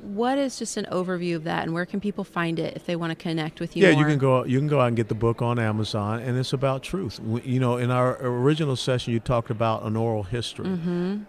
what 0.01 0.39
is 0.39 0.59
just 0.59 0.77
an 0.77 0.87
overview 0.91 1.37
of 1.37 1.45
that, 1.45 1.63
and 1.65 1.73
where 1.73 1.87
can 1.87 2.01
people 2.01 2.25
find 2.25 2.59
it 2.59 2.75
if 2.77 2.85
they 2.87 2.97
want 2.97 3.11
to 3.11 3.15
connect 3.15 3.61
with 3.61 3.77
you? 3.77 3.85
yeah, 3.87 3.93
more? 3.93 4.01
you 4.01 4.07
can 4.07 4.19
go. 4.19 4.45
You 4.45 4.59
can 4.59 4.67
go 4.67 4.81
out 4.81 4.89
and 4.89 4.97
get 4.97 5.09
the 5.09 5.15
book 5.15 5.41
on 5.41 5.59
Amazon, 5.59 6.21
and 6.21 6.37
it's 6.39 6.53
about 6.53 6.83
truth. 6.83 7.21
We- 7.21 7.43
You 7.43 7.61
know, 7.61 7.77
in 7.77 7.91
our 7.91 8.19
original 8.21 8.77
session, 8.77 9.13
you 9.13 9.21
talked 9.21 9.51
about 9.51 9.85
an 9.85 9.97
oral 9.97 10.23
history, 10.25 10.67
Mm-hmm. 10.67 11.23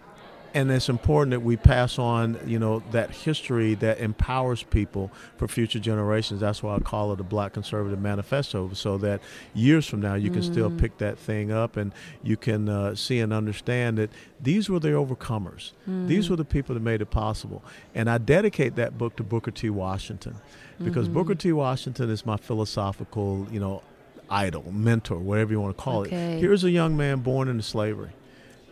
And 0.54 0.70
it's 0.70 0.88
important 0.88 1.30
that 1.32 1.40
we 1.40 1.56
pass 1.56 1.98
on, 1.98 2.38
you 2.46 2.58
know, 2.58 2.82
that 2.92 3.10
history 3.10 3.74
that 3.76 3.98
empowers 4.00 4.62
people 4.62 5.10
for 5.36 5.46
future 5.48 5.78
generations. 5.78 6.40
That's 6.40 6.62
why 6.62 6.76
I 6.76 6.78
call 6.80 7.12
it 7.12 7.20
a 7.20 7.24
Black 7.24 7.52
Conservative 7.52 7.98
Manifesto, 8.00 8.70
so 8.74 8.98
that 8.98 9.20
years 9.54 9.86
from 9.86 10.00
now 10.00 10.14
you 10.14 10.30
can 10.30 10.42
still 10.42 10.70
Mm. 10.70 10.78
pick 10.78 10.98
that 10.98 11.18
thing 11.18 11.52
up 11.52 11.76
and 11.76 11.92
you 12.22 12.36
can 12.36 12.68
uh, 12.68 12.94
see 12.94 13.20
and 13.20 13.32
understand 13.32 13.98
that 13.98 14.10
these 14.40 14.68
were 14.68 14.80
the 14.80 14.88
overcomers. 14.88 15.72
Mm. 15.88 16.08
These 16.08 16.30
were 16.30 16.36
the 16.36 16.44
people 16.44 16.74
that 16.74 16.82
made 16.82 17.00
it 17.02 17.10
possible. 17.10 17.62
And 17.94 18.08
I 18.10 18.18
dedicate 18.18 18.76
that 18.76 18.96
book 18.98 19.16
to 19.16 19.22
Booker 19.22 19.50
T. 19.50 19.70
Washington 19.70 20.36
because 20.82 21.06
Mm-hmm. 21.06 21.14
Booker 21.14 21.34
T. 21.34 21.52
Washington 21.52 22.10
is 22.10 22.26
my 22.26 22.36
philosophical, 22.36 23.46
you 23.50 23.60
know, 23.60 23.82
idol, 24.28 24.64
mentor, 24.72 25.18
whatever 25.18 25.52
you 25.52 25.60
want 25.60 25.76
to 25.76 25.82
call 25.82 26.00
Okay. 26.00 26.34
it. 26.36 26.40
Here's 26.40 26.64
a 26.64 26.70
young 26.70 26.96
man 26.96 27.20
born 27.20 27.48
into 27.48 27.62
slavery. 27.62 28.10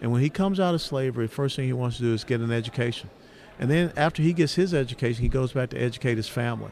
And 0.00 0.12
when 0.12 0.20
he 0.20 0.30
comes 0.30 0.60
out 0.60 0.74
of 0.74 0.82
slavery, 0.82 1.26
first 1.26 1.56
thing 1.56 1.66
he 1.66 1.72
wants 1.72 1.96
to 1.96 2.02
do 2.02 2.12
is 2.12 2.24
get 2.24 2.40
an 2.40 2.52
education. 2.52 3.10
And 3.58 3.70
then 3.70 3.92
after 3.96 4.22
he 4.22 4.32
gets 4.32 4.54
his 4.54 4.74
education, 4.74 5.22
he 5.22 5.28
goes 5.28 5.52
back 5.52 5.70
to 5.70 5.80
educate 5.80 6.16
his 6.16 6.28
family. 6.28 6.70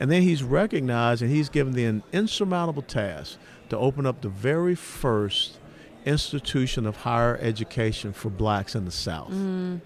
And 0.00 0.10
then 0.10 0.22
he's 0.22 0.42
recognized 0.42 1.22
and 1.22 1.30
he's 1.30 1.48
given 1.48 1.74
the 1.74 2.02
insurmountable 2.12 2.82
task 2.82 3.38
to 3.68 3.78
open 3.78 4.06
up 4.06 4.20
the 4.20 4.28
very 4.28 4.74
first 4.74 5.58
institution 6.04 6.86
of 6.86 6.96
higher 6.96 7.38
education 7.40 8.12
for 8.12 8.30
blacks 8.30 8.74
in 8.74 8.84
the 8.84 8.90
South. 8.90 9.30
Mm. 9.30 9.80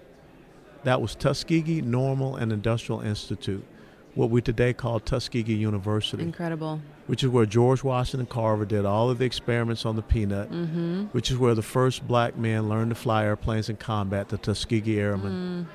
That 0.83 1.01
was 1.01 1.15
Tuskegee 1.15 1.81
Normal 1.81 2.35
and 2.35 2.51
Industrial 2.51 3.01
Institute, 3.01 3.65
what 4.17 4.29
we 4.29 4.41
today 4.41 4.73
call 4.73 4.99
Tuskegee 4.99 5.53
University 5.53 6.23
Incredible. 6.23 6.81
which 7.05 7.23
is 7.23 7.29
where 7.29 7.45
George 7.45 7.83
Washington 7.83 8.25
Carver 8.27 8.65
did 8.65 8.83
all 8.85 9.09
of 9.09 9.17
the 9.19 9.25
experiments 9.25 9.85
on 9.85 9.95
the 9.95 10.01
peanut, 10.01 10.51
Mm-hmm. 10.51 11.05
which 11.11 11.29
is 11.31 11.37
where 11.37 11.53
the 11.55 11.61
first 11.61 12.07
black 12.07 12.35
men 12.35 12.67
learned 12.67 12.89
to 12.91 12.95
fly 12.95 13.23
airplanes 13.25 13.69
in 13.69 13.77
combat, 13.77 14.29
the 14.29 14.37
Tuskegee 14.37 14.99
Airmen. 14.99 15.67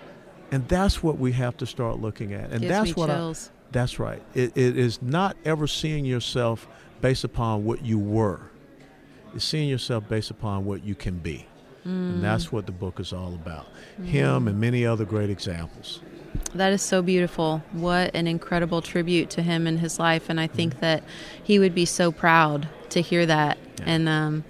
And 0.51 0.69
that's 0.69 1.03
what 1.03 1.19
we 1.19 1.33
have 1.33 1.57
to 1.59 1.67
start 1.67 2.01
looking 2.01 2.33
at. 2.35 2.51
And 2.51 2.63
Mm. 2.65 2.69
Gives 2.69 2.69
that's 2.69 2.97
what 2.97 3.11
I, 3.11 3.15
chills. 3.15 3.51
that's 3.71 3.99
right. 3.99 4.23
It, 4.35 4.57
it 4.57 4.77
is 4.77 5.01
not 5.01 5.37
ever 5.45 5.67
seeing 5.67 6.05
yourself 6.05 6.67
based 7.01 7.25
upon 7.25 7.65
what 7.65 7.85
you 7.85 7.99
were. 7.99 8.41
It's 9.35 9.45
seeing 9.47 9.69
yourself 9.69 10.09
based 10.09 10.31
upon 10.31 10.67
what 10.67 10.85
you 10.85 10.95
can 10.95 11.19
be. 11.19 11.47
Mm. 11.87 12.15
And 12.15 12.25
that's 12.25 12.53
what 12.53 12.67
the 12.67 12.73
book 12.73 13.01
is 13.01 13.13
all 13.13 13.35
about. 13.35 13.67
Him 14.05 14.49
and 14.49 14.61
many 14.61 14.87
other 14.87 15.05
great 15.05 15.31
examples. 15.31 16.01
That 16.55 16.73
is 16.73 16.83
so 16.83 17.03
beautiful. 17.03 17.63
What 17.73 18.15
an 18.15 18.27
incredible 18.27 18.83
tribute 18.83 19.31
to 19.31 19.43
him 19.43 19.67
and 19.67 19.81
his 19.81 19.99
life. 19.99 20.29
And 20.29 20.41
I 20.41 20.47
think 20.47 20.81
that 20.81 21.03
he 21.43 21.59
would 21.59 21.75
be 21.75 21.85
so 21.85 22.13
proud 22.13 22.69
to 22.91 23.01
hear 23.01 23.27
that. 23.27 23.59
Yeah. 23.79 23.85
And 23.87 24.09
um, 24.09 24.45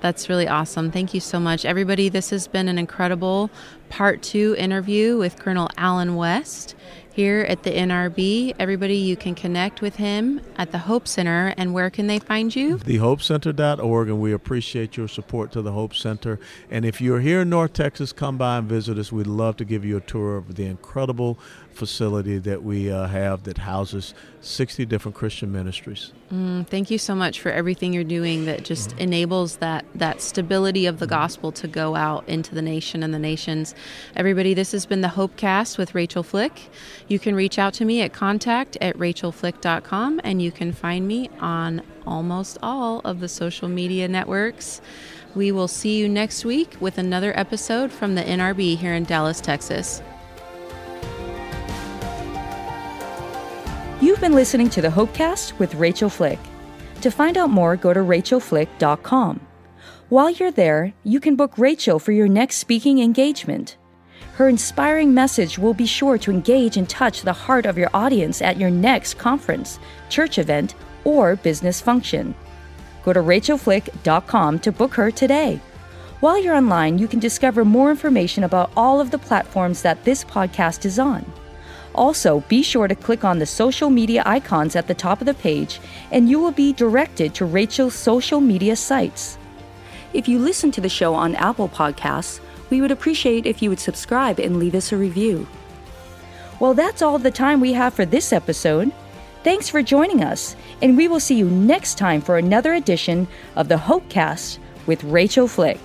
that's 0.00 0.28
really 0.28 0.48
awesome. 0.48 0.90
Thank 0.90 1.14
you 1.14 1.20
so 1.20 1.38
much. 1.38 1.64
Everybody, 1.64 2.08
this 2.08 2.30
has 2.30 2.48
been 2.48 2.68
an 2.68 2.78
incredible 2.78 3.50
part 3.88 4.22
two 4.22 4.56
interview 4.58 5.16
with 5.16 5.38
Colonel 5.38 5.68
Allen 5.76 6.16
West 6.16 6.74
here 7.12 7.40
at 7.48 7.62
the 7.62 7.70
NRB. 7.70 8.54
Everybody, 8.58 8.96
you 8.96 9.16
can 9.16 9.34
connect 9.34 9.80
with 9.80 9.96
him 9.96 10.40
at 10.56 10.72
the 10.72 10.78
Hope 10.78 11.06
Center. 11.06 11.54
And 11.56 11.74
where 11.74 11.90
can 11.90 12.06
they 12.06 12.18
find 12.18 12.54
you? 12.54 12.78
thehopecenter.org, 12.78 14.08
and 14.08 14.20
we 14.20 14.32
appreciate 14.32 14.96
your 14.96 15.08
support 15.08 15.52
to 15.52 15.62
the 15.62 15.72
Hope 15.72 15.94
Center. 15.94 16.40
And 16.70 16.84
if 16.84 17.00
you're 17.00 17.20
here 17.20 17.42
in 17.42 17.50
North 17.50 17.72
Texas, 17.72 18.12
come 18.12 18.38
by 18.38 18.58
and 18.58 18.68
visit 18.68 18.98
us. 18.98 19.12
We'd 19.12 19.26
love 19.26 19.56
to 19.58 19.64
give 19.64 19.84
you 19.84 19.96
a 19.96 20.00
tour 20.00 20.36
of 20.36 20.54
the 20.56 20.66
incredible 20.66 21.38
facility 21.74 22.38
that 22.38 22.62
we 22.62 22.90
uh, 22.90 23.06
have 23.06 23.44
that 23.44 23.58
houses 23.58 24.14
60 24.40 24.84
different 24.86 25.14
Christian 25.14 25.52
ministries. 25.52 26.12
Mm, 26.32 26.66
thank 26.66 26.90
you 26.90 26.98
so 26.98 27.14
much 27.14 27.40
for 27.40 27.50
everything 27.50 27.92
you're 27.92 28.04
doing 28.04 28.44
that 28.46 28.64
just 28.64 28.92
enables 28.98 29.56
that 29.56 29.84
that 29.94 30.20
stability 30.20 30.86
of 30.86 30.98
the 30.98 31.06
gospel 31.06 31.52
to 31.52 31.68
go 31.68 31.94
out 31.94 32.28
into 32.28 32.54
the 32.54 32.62
nation 32.62 33.02
and 33.02 33.12
the 33.12 33.18
nations. 33.18 33.74
Everybody, 34.16 34.54
this 34.54 34.72
has 34.72 34.86
been 34.86 35.00
the 35.00 35.08
Hopecast 35.08 35.78
with 35.78 35.94
Rachel 35.94 36.22
Flick. 36.22 36.70
You 37.08 37.18
can 37.18 37.34
reach 37.34 37.58
out 37.58 37.74
to 37.74 37.84
me 37.84 38.02
at 38.02 38.12
contact 38.12 38.76
at 38.80 38.96
rachelflick.com 38.96 40.20
and 40.24 40.42
you 40.42 40.50
can 40.50 40.72
find 40.72 41.06
me 41.06 41.30
on 41.40 41.82
almost 42.06 42.58
all 42.62 43.00
of 43.00 43.20
the 43.20 43.28
social 43.28 43.68
media 43.68 44.08
networks. 44.08 44.80
We 45.34 45.50
will 45.50 45.68
see 45.68 45.98
you 45.98 46.08
next 46.08 46.44
week 46.44 46.76
with 46.80 46.98
another 46.98 47.38
episode 47.38 47.90
from 47.90 48.14
the 48.14 48.22
NRB 48.22 48.76
here 48.76 48.92
in 48.92 49.04
Dallas, 49.04 49.40
Texas. 49.40 50.02
You've 54.02 54.20
been 54.20 54.34
listening 54.34 54.68
to 54.70 54.82
the 54.82 54.88
Hopecast 54.88 55.56
with 55.60 55.76
Rachel 55.76 56.10
Flick. 56.10 56.40
To 57.02 57.10
find 57.12 57.36
out 57.36 57.50
more, 57.50 57.76
go 57.76 57.94
to 57.94 58.00
rachelflick.com. 58.00 59.40
While 60.08 60.30
you're 60.30 60.50
there, 60.50 60.92
you 61.04 61.20
can 61.20 61.36
book 61.36 61.56
Rachel 61.56 62.00
for 62.00 62.10
your 62.10 62.26
next 62.26 62.56
speaking 62.56 62.98
engagement. 62.98 63.76
Her 64.34 64.48
inspiring 64.48 65.14
message 65.14 65.56
will 65.56 65.72
be 65.72 65.86
sure 65.86 66.18
to 66.18 66.32
engage 66.32 66.76
and 66.76 66.88
touch 66.88 67.22
the 67.22 67.32
heart 67.32 67.64
of 67.64 67.78
your 67.78 67.90
audience 67.94 68.42
at 68.42 68.56
your 68.56 68.70
next 68.70 69.18
conference, 69.18 69.78
church 70.10 70.36
event, 70.36 70.74
or 71.04 71.36
business 71.36 71.80
function. 71.80 72.34
Go 73.04 73.12
to 73.12 73.20
rachelflick.com 73.20 74.58
to 74.58 74.72
book 74.72 74.94
her 74.94 75.12
today. 75.12 75.60
While 76.18 76.42
you're 76.42 76.56
online, 76.56 76.98
you 76.98 77.06
can 77.06 77.20
discover 77.20 77.64
more 77.64 77.92
information 77.92 78.42
about 78.42 78.72
all 78.76 79.00
of 79.00 79.12
the 79.12 79.18
platforms 79.18 79.80
that 79.82 80.04
this 80.04 80.24
podcast 80.24 80.86
is 80.86 80.98
on. 80.98 81.24
Also, 81.94 82.40
be 82.48 82.62
sure 82.62 82.88
to 82.88 82.94
click 82.94 83.24
on 83.24 83.38
the 83.38 83.46
social 83.46 83.90
media 83.90 84.22
icons 84.24 84.74
at 84.74 84.86
the 84.86 84.94
top 84.94 85.20
of 85.20 85.26
the 85.26 85.34
page, 85.34 85.80
and 86.10 86.28
you 86.28 86.40
will 86.40 86.52
be 86.52 86.72
directed 86.72 87.34
to 87.34 87.44
Rachel's 87.44 87.94
social 87.94 88.40
media 88.40 88.76
sites. 88.76 89.36
If 90.12 90.28
you 90.28 90.38
listen 90.38 90.70
to 90.72 90.80
the 90.80 90.88
show 90.88 91.14
on 91.14 91.34
Apple 91.36 91.68
Podcasts, 91.68 92.40
we 92.70 92.80
would 92.80 92.90
appreciate 92.90 93.46
if 93.46 93.60
you 93.60 93.68
would 93.68 93.80
subscribe 93.80 94.38
and 94.38 94.58
leave 94.58 94.74
us 94.74 94.92
a 94.92 94.96
review. 94.96 95.46
Well, 96.60 96.74
that's 96.74 97.02
all 97.02 97.18
the 97.18 97.30
time 97.30 97.60
we 97.60 97.74
have 97.74 97.92
for 97.92 98.06
this 98.06 98.32
episode. 98.32 98.92
Thanks 99.44 99.68
for 99.68 99.82
joining 99.82 100.22
us, 100.22 100.56
and 100.80 100.96
we 100.96 101.08
will 101.08 101.20
see 101.20 101.34
you 101.34 101.50
next 101.50 101.98
time 101.98 102.20
for 102.20 102.38
another 102.38 102.74
edition 102.74 103.26
of 103.56 103.68
the 103.68 103.76
Hopecast 103.76 104.58
with 104.86 105.02
Rachel 105.04 105.48
Flick. 105.48 105.80